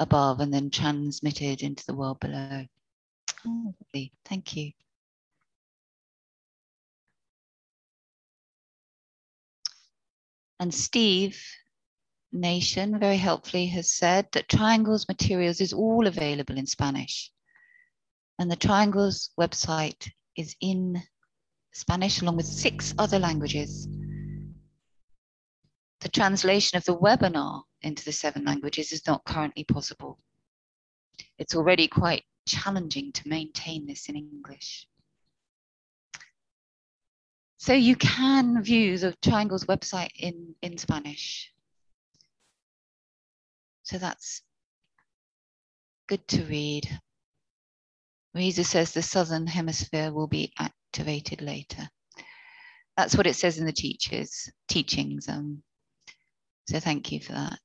above 0.00 0.40
and 0.40 0.52
then 0.52 0.68
transmitted 0.68 1.62
into 1.62 1.86
the 1.86 1.94
world 1.94 2.18
below. 2.18 2.66
Oh. 3.46 3.74
Thank 4.24 4.56
you. 4.56 4.72
And 10.58 10.74
Steve 10.74 11.40
Nation 12.32 12.98
very 12.98 13.18
helpfully 13.18 13.66
has 13.66 13.90
said 13.90 14.26
that 14.32 14.48
Triangles 14.48 15.06
Materials 15.06 15.60
is 15.60 15.72
all 15.72 16.06
available 16.06 16.56
in 16.56 16.66
Spanish. 16.66 17.30
And 18.38 18.50
the 18.50 18.56
Triangles 18.56 19.30
website 19.38 20.10
is 20.36 20.56
in 20.60 21.02
Spanish 21.72 22.22
along 22.22 22.36
with 22.36 22.46
six 22.46 22.94
other 22.98 23.18
languages. 23.18 23.86
The 26.00 26.08
translation 26.08 26.78
of 26.78 26.84
the 26.84 26.96
webinar 26.96 27.62
into 27.82 28.04
the 28.04 28.12
seven 28.12 28.44
languages 28.44 28.92
is 28.92 29.06
not 29.06 29.24
currently 29.24 29.64
possible. 29.64 30.18
It's 31.38 31.54
already 31.54 31.86
quite 31.86 32.24
challenging 32.46 33.12
to 33.12 33.28
maintain 33.28 33.86
this 33.86 34.08
in 34.08 34.16
English. 34.16 34.86
So 37.58 37.74
you 37.74 37.94
can 37.94 38.62
view 38.62 38.98
the 38.98 39.14
Triangles 39.22 39.66
website 39.66 40.10
in, 40.16 40.56
in 40.62 40.78
Spanish. 40.78 41.51
So 43.92 43.98
that's 43.98 44.40
good 46.08 46.26
to 46.28 46.44
read. 46.44 46.88
Reza 48.34 48.64
says 48.64 48.92
the 48.92 49.02
southern 49.02 49.46
hemisphere 49.46 50.10
will 50.10 50.28
be 50.28 50.50
activated 50.58 51.42
later. 51.42 51.90
That's 52.96 53.14
what 53.14 53.26
it 53.26 53.36
says 53.36 53.58
in 53.58 53.66
the 53.66 53.72
teachers, 53.72 54.50
teachings. 54.66 55.28
Um, 55.28 55.62
so 56.68 56.80
thank 56.80 57.12
you 57.12 57.20
for 57.20 57.32
that. 57.32 57.60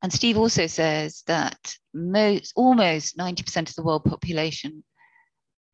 And 0.00 0.10
Steve 0.10 0.38
also 0.38 0.66
says 0.66 1.24
that 1.26 1.74
most, 1.92 2.54
almost 2.56 3.18
90% 3.18 3.68
of 3.68 3.74
the 3.74 3.82
world 3.82 4.06
population 4.06 4.82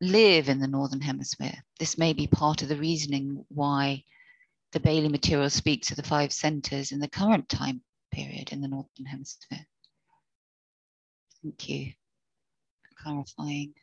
live 0.01 0.49
in 0.49 0.59
the 0.59 0.67
Northern 0.67 1.01
Hemisphere. 1.01 1.63
This 1.79 1.97
may 1.97 2.13
be 2.13 2.27
part 2.27 2.61
of 2.61 2.69
the 2.69 2.77
reasoning 2.77 3.45
why 3.49 4.03
the 4.71 4.79
Bailey 4.79 5.09
material 5.09 5.49
speaks 5.49 5.91
of 5.91 5.97
the 5.97 6.03
five 6.03 6.33
centers 6.33 6.91
in 6.91 6.99
the 6.99 7.07
current 7.07 7.47
time 7.49 7.81
period 8.11 8.51
in 8.51 8.61
the 8.61 8.67
Northern 8.67 9.05
Hemisphere. 9.05 9.65
Thank 11.41 11.69
you 11.69 11.93
for 12.83 13.03
clarifying. 13.03 13.73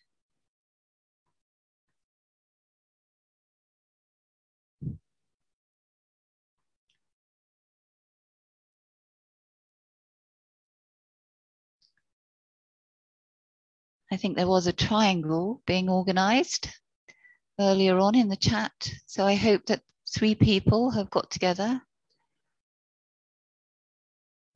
I 14.13 14.19
think 14.19 14.37
there 14.37 14.47
was 14.47 14.67
a 14.67 14.75
triangle 14.75 15.63
being 15.65 15.89
organized 15.89 16.69
earlier 17.59 17.97
on 17.97 18.15
in 18.15 18.29
the 18.29 18.37
chat. 18.37 18.73
So 19.07 19.25
I 19.25 19.37
hope 19.37 19.65
that 19.67 19.81
three 20.15 20.35
people 20.35 20.91
have 20.91 21.09
got 21.09 21.31
together. 21.31 21.81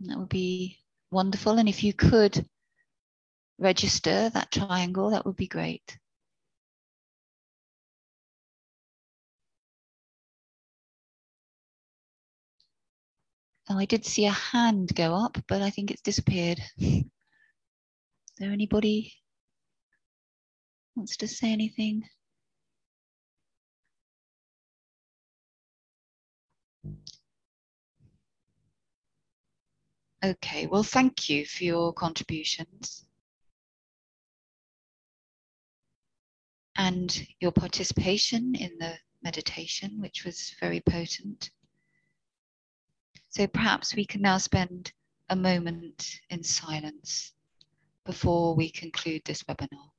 That 0.01 0.19
would 0.19 0.29
be 0.29 0.81
wonderful. 1.11 1.59
And 1.59 1.71
if 1.71 1.83
you 1.83 1.95
could 1.95 2.47
register 3.59 4.29
that 4.29 4.53
triangle, 4.53 5.09
that 5.13 5.25
would 5.25 5.37
be 5.37 5.47
great. 5.47 5.97
Oh, 13.71 13.79
I 13.79 13.87
did 13.87 14.05
see 14.05 14.27
a 14.27 14.33
hand 14.33 14.95
go 14.95 15.15
up, 15.15 15.39
but 15.49 15.63
I 15.63 15.71
think 15.71 15.91
it's 15.91 16.03
disappeared. 16.03 16.61
Is 16.79 17.05
there 18.39 18.53
anybody 18.53 19.15
wants 20.97 21.17
to 21.19 21.29
say 21.29 21.53
anything? 21.53 22.03
Okay, 30.25 30.67
well, 30.67 30.83
thank 30.83 31.29
you 31.29 31.45
for 31.45 31.63
your 31.63 31.93
contributions 31.93 33.05
and 36.77 37.27
your 37.41 37.53
participation 37.53 38.55
in 38.55 38.77
the 38.79 38.95
meditation, 39.23 40.01
which 40.01 40.25
was 40.25 40.55
very 40.59 40.81
potent. 40.81 41.51
So 43.29 43.47
perhaps 43.47 43.95
we 43.95 44.07
can 44.07 44.23
now 44.23 44.39
spend 44.39 44.93
a 45.29 45.37
moment 45.37 46.21
in 46.31 46.43
silence 46.43 47.33
before 48.05 48.55
we 48.55 48.71
conclude 48.71 49.23
this 49.25 49.43
webinar. 49.43 49.91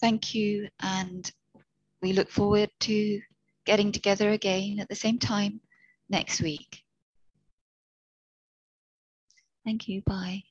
Thank 0.00 0.34
you, 0.34 0.68
and 0.80 1.30
we 2.00 2.12
look 2.12 2.30
forward 2.30 2.70
to 2.80 3.20
getting 3.66 3.92
together 3.92 4.30
again 4.30 4.80
at 4.80 4.88
the 4.88 4.94
same 4.94 5.18
time 5.18 5.60
next 6.08 6.40
week. 6.40 6.82
Thank 9.64 9.88
you. 9.88 10.02
Bye. 10.06 10.42